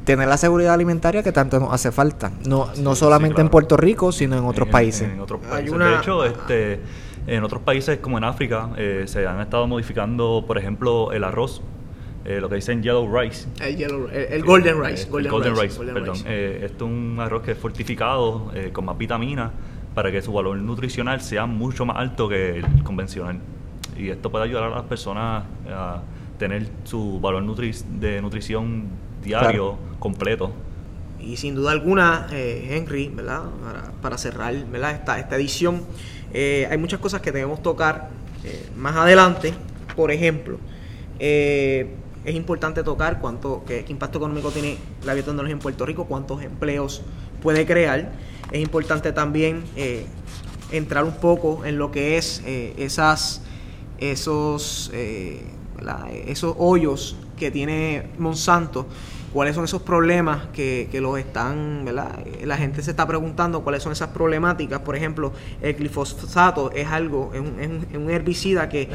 tener 0.04 0.28
la 0.28 0.37
seguridad 0.37 0.74
alimentaria 0.74 1.22
que 1.22 1.33
tanto 1.33 1.59
nos 1.59 1.72
hace 1.72 1.92
falta. 1.92 2.33
No, 2.46 2.68
no 2.78 2.94
solamente 2.94 3.40
en 3.40 3.48
Puerto 3.48 3.76
Rico, 3.76 4.12
sino 4.12 4.38
en 4.38 4.44
otros 4.44 4.68
países. 4.68 5.09
En, 5.11 5.20
otros 5.20 5.40
países. 5.40 5.78
De 5.78 5.96
hecho, 5.96 6.24
este 6.24 6.80
en 7.26 7.44
otros 7.44 7.62
países 7.62 7.98
como 7.98 8.18
en 8.18 8.24
África 8.24 8.70
eh, 8.76 9.04
se 9.06 9.26
han 9.26 9.40
estado 9.40 9.66
modificando, 9.66 10.44
por 10.46 10.59
ejemplo, 10.59 11.12
el 11.12 11.24
arroz, 11.24 11.62
eh, 12.24 12.40
lo 12.40 12.48
que 12.48 12.56
dicen 12.56 12.83
yellow 12.83 13.09
rice. 13.11 13.48
El, 13.61 14.42
golden 14.44 14.83
rice. 14.83 15.09
golden, 15.09 15.56
rice, 15.56 15.78
perdón. 15.80 16.16
Eh, 16.26 16.62
esto 16.64 16.85
es 16.85 16.90
un 16.90 17.18
arroz 17.20 17.42
que 17.42 17.52
es 17.52 17.59
fortificado 17.59 18.52
con 18.72 18.85
más 18.85 18.98
vitaminas 18.98 19.50
para 19.94 20.12
que 20.12 20.22
su 20.22 20.33
valor 20.33 20.56
nutricional 20.59 21.20
sea 21.20 21.46
mucho 21.46 21.85
más 21.85 21.96
alto 21.96 22.28
que 22.28 22.59
el 22.59 22.83
convencional. 22.83 23.38
Y 23.96 24.09
esto 24.09 24.30
puede 24.30 24.44
ayudar 24.44 24.64
a 24.64 24.70
las 24.70 24.85
personas 24.85 25.44
a 25.68 26.02
tener 26.38 26.68
su 26.85 27.20
valor 27.20 27.44
de 27.44 28.22
nutrición 28.22 28.88
diario 29.22 29.76
completo. 29.98 30.52
Y 31.18 31.37
sin 31.37 31.54
duda 31.54 31.72
alguna, 31.72 32.28
Henry, 32.30 33.09
¿verdad? 33.09 33.42
Para, 33.62 33.92
para 34.00 34.18
cerrar 34.18 34.54
¿verdad? 34.66 34.92
Esta, 34.92 35.18
esta 35.18 35.37
edición, 35.37 35.83
eh, 36.33 36.68
hay 36.70 36.78
muchas 36.78 37.00
cosas 37.00 37.20
que 37.20 37.33
debemos 37.33 37.62
tocar 37.62 38.11
eh, 38.44 38.68
más 38.76 38.96
adelante. 38.96 39.52
Por 39.96 40.11
ejemplo, 40.11 40.59
eh, 41.18 41.94
es 42.24 42.35
importante 42.35 42.83
tocar 42.83 43.20
cuánto, 43.20 43.64
qué, 43.66 43.85
impacto 43.88 44.18
económico 44.18 44.50
tiene 44.50 44.78
la 45.04 45.14
biotecnología 45.14 45.52
en 45.52 45.59
Puerto 45.59 45.87
Rico, 45.87 46.06
cuántos 46.06 46.42
empleos 46.42 47.02
puede 47.42 47.66
crear. 47.66 48.12
Es 48.52 48.61
importante 48.61 49.12
también 49.12 49.64
entrar 50.70 51.04
un 51.04 51.14
poco 51.16 51.64
en 51.64 51.78
lo 51.78 51.90
que 51.90 52.18
es 52.18 52.42
esas, 52.44 53.42
esos, 53.98 54.90
esos 56.26 56.54
hoyos 56.59 57.16
que 57.38 57.50
tiene 57.50 58.11
Monsanto 58.18 58.87
cuáles 59.32 59.54
son 59.54 59.64
esos 59.64 59.82
problemas 59.82 60.46
que, 60.52 60.88
que 60.90 61.00
los 61.00 61.18
están, 61.18 61.84
¿verdad? 61.84 62.18
La 62.44 62.56
gente 62.56 62.82
se 62.82 62.90
está 62.90 63.06
preguntando 63.06 63.62
cuáles 63.62 63.82
son 63.82 63.92
esas 63.92 64.08
problemáticas. 64.08 64.80
Por 64.80 64.96
ejemplo, 64.96 65.32
el 65.62 65.74
glifosato 65.74 66.72
es 66.72 66.88
algo, 66.88 67.30
es 67.34 67.40
un, 67.40 68.10
herbicida 68.10 68.68
que, 68.68 68.88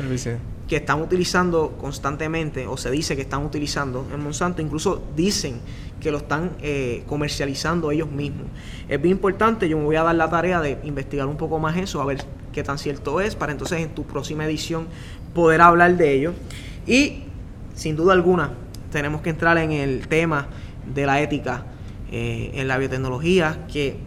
que 0.67 0.75
están 0.77 1.01
utilizando 1.01 1.77
constantemente, 1.79 2.67
o 2.67 2.75
se 2.75 2.91
dice 2.91 3.15
que 3.15 3.21
están 3.21 3.45
utilizando 3.45 4.05
en 4.13 4.21
Monsanto, 4.21 4.61
incluso 4.61 5.01
dicen 5.15 5.59
que 6.01 6.11
lo 6.11 6.17
están 6.17 6.51
eh, 6.61 7.03
comercializando 7.07 7.91
ellos 7.91 8.11
mismos. 8.11 8.47
Es 8.89 9.01
bien 9.01 9.13
importante, 9.13 9.69
yo 9.69 9.77
me 9.77 9.85
voy 9.85 9.95
a 9.95 10.03
dar 10.03 10.15
la 10.15 10.29
tarea 10.29 10.59
de 10.61 10.79
investigar 10.83 11.27
un 11.27 11.37
poco 11.37 11.59
más 11.59 11.77
eso, 11.77 12.01
a 12.01 12.05
ver 12.05 12.23
qué 12.51 12.63
tan 12.63 12.77
cierto 12.77 13.21
es, 13.21 13.35
para 13.35 13.51
entonces 13.51 13.79
en 13.79 13.89
tu 13.89 14.03
próxima 14.03 14.45
edición 14.45 14.87
poder 15.33 15.61
hablar 15.61 15.95
de 15.97 16.13
ello. 16.13 16.33
Y 16.85 17.23
sin 17.73 17.95
duda 17.95 18.13
alguna, 18.13 18.51
tenemos 18.95 19.19
que 19.19 19.29
entrar 19.29 19.57
en 19.57 19.73
el 19.73 20.07
tema 20.07 20.47
de 20.95 21.05
la 21.05 21.19
ética 21.19 21.65
eh, 22.13 22.51
en 22.53 22.69
la 22.69 22.77
biotecnología, 22.77 23.65
que 23.69 23.97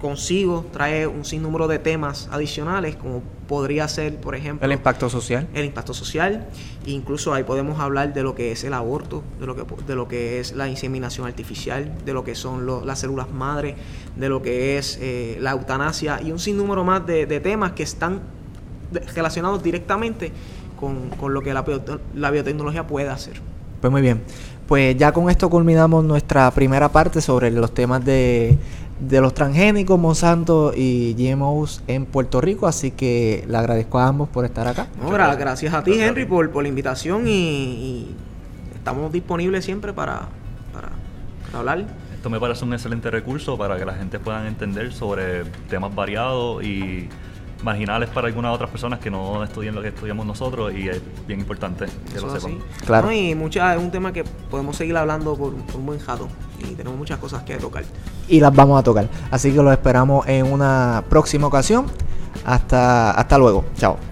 consigo 0.00 0.64
trae 0.72 1.06
un 1.06 1.26
sinnúmero 1.26 1.68
de 1.68 1.78
temas 1.78 2.30
adicionales, 2.32 2.96
como 2.96 3.22
podría 3.46 3.86
ser, 3.88 4.16
por 4.16 4.34
ejemplo... 4.34 4.64
El 4.64 4.72
impacto 4.72 5.10
social. 5.10 5.46
El 5.52 5.66
impacto 5.66 5.92
social. 5.92 6.48
Incluso 6.86 7.34
ahí 7.34 7.44
podemos 7.44 7.78
hablar 7.78 8.14
de 8.14 8.22
lo 8.22 8.34
que 8.34 8.50
es 8.50 8.64
el 8.64 8.72
aborto, 8.72 9.22
de 9.38 9.44
lo 9.44 9.54
que, 9.54 9.64
de 9.86 9.94
lo 9.94 10.08
que 10.08 10.40
es 10.40 10.52
la 10.52 10.66
inseminación 10.66 11.26
artificial, 11.26 11.92
de 12.06 12.14
lo 12.14 12.24
que 12.24 12.34
son 12.34 12.86
las 12.86 13.00
células 13.00 13.30
madre, 13.30 13.74
de 14.16 14.30
lo 14.30 14.40
que 14.40 14.78
es 14.78 14.98
eh, 15.02 15.36
la 15.42 15.50
eutanasia 15.50 16.22
y 16.22 16.32
un 16.32 16.38
sinnúmero 16.38 16.84
más 16.84 17.06
de, 17.06 17.26
temas 17.40 17.72
que 17.72 17.82
están 17.82 18.22
relacionados 19.14 19.62
directamente 19.62 20.32
con, 20.80 21.10
con 21.10 21.34
lo 21.34 21.42
que 21.42 21.52
la, 21.52 21.66
la 22.14 22.30
biotecnología 22.30 22.86
puede 22.86 23.10
hacer. 23.10 23.42
Pues 23.80 23.90
muy 23.90 24.02
bien. 24.02 24.22
Pues 24.66 24.96
ya 24.96 25.12
con 25.12 25.30
esto 25.30 25.48
culminamos 25.48 26.04
nuestra 26.04 26.50
primera 26.50 26.90
parte 26.90 27.22
sobre 27.22 27.50
los 27.50 27.72
temas 27.72 28.04
de, 28.04 28.58
los 29.00 29.32
transgénicos, 29.32 29.98
Monsanto 29.98 30.72
y 30.76 31.14
GMOs 31.14 31.82
en 31.86 32.04
Puerto 32.04 32.40
Rico. 32.42 32.66
Así 32.66 32.90
que 32.90 33.46
le 33.48 33.56
agradezco 33.56 33.98
a 33.98 34.08
ambos 34.08 34.28
por 34.28 34.44
estar 34.44 34.68
acá. 34.68 34.88
gracias 35.38 35.72
a 35.72 35.82
ti, 35.82 35.98
Henry, 35.98 36.26
por, 36.26 36.50
por 36.50 36.62
la 36.62 36.68
invitación 36.68 37.26
y, 37.26 38.08
estamos 38.74 39.10
disponibles 39.10 39.64
siempre 39.64 39.92
para, 39.92 40.28
para, 40.72 40.90
hablar. 41.58 41.86
Esto 42.14 42.28
me 42.28 42.38
parece 42.38 42.64
un 42.64 42.72
excelente 42.74 43.10
recurso 43.10 43.56
para 43.56 43.78
que 43.78 43.84
la 43.84 43.94
gente 43.94 44.18
pueda 44.18 44.46
entender 44.46 44.92
sobre 44.92 45.44
temas 45.70 45.94
variados 45.94 46.62
y 46.62 47.08
marginales 47.62 48.08
para 48.10 48.28
algunas 48.28 48.54
otras 48.54 48.70
personas 48.70 48.98
que 49.00 49.10
no 49.10 49.42
estudian 49.42 49.74
lo 49.74 49.82
que 49.82 49.88
estudiamos 49.88 50.26
nosotros 50.26 50.72
y 50.74 50.88
es 50.88 51.00
bien 51.26 51.40
importante 51.40 51.86
que 52.12 52.20
lo 52.20 52.32
sepan. 52.34 52.58
Claro. 52.84 53.12
y 53.12 53.34
mucha, 53.34 53.74
es 53.74 53.80
un 53.80 53.90
tema 53.90 54.12
que 54.12 54.24
podemos 54.50 54.76
seguir 54.76 54.96
hablando 54.96 55.36
por, 55.36 55.52
un 55.52 55.86
buen 55.86 55.98
jato 55.98 56.28
y 56.58 56.74
tenemos 56.74 56.98
muchas 56.98 57.18
cosas 57.18 57.42
que 57.42 57.56
tocar. 57.56 57.84
Y 58.28 58.40
las 58.40 58.54
vamos 58.54 58.78
a 58.78 58.82
tocar. 58.82 59.08
Así 59.30 59.52
que 59.52 59.62
lo 59.62 59.72
esperamos 59.72 60.26
en 60.28 60.46
una 60.50 61.04
próxima 61.08 61.46
ocasión. 61.46 61.86
Hasta, 62.44 63.10
hasta 63.10 63.38
luego. 63.38 63.64
Chao. 63.76 64.07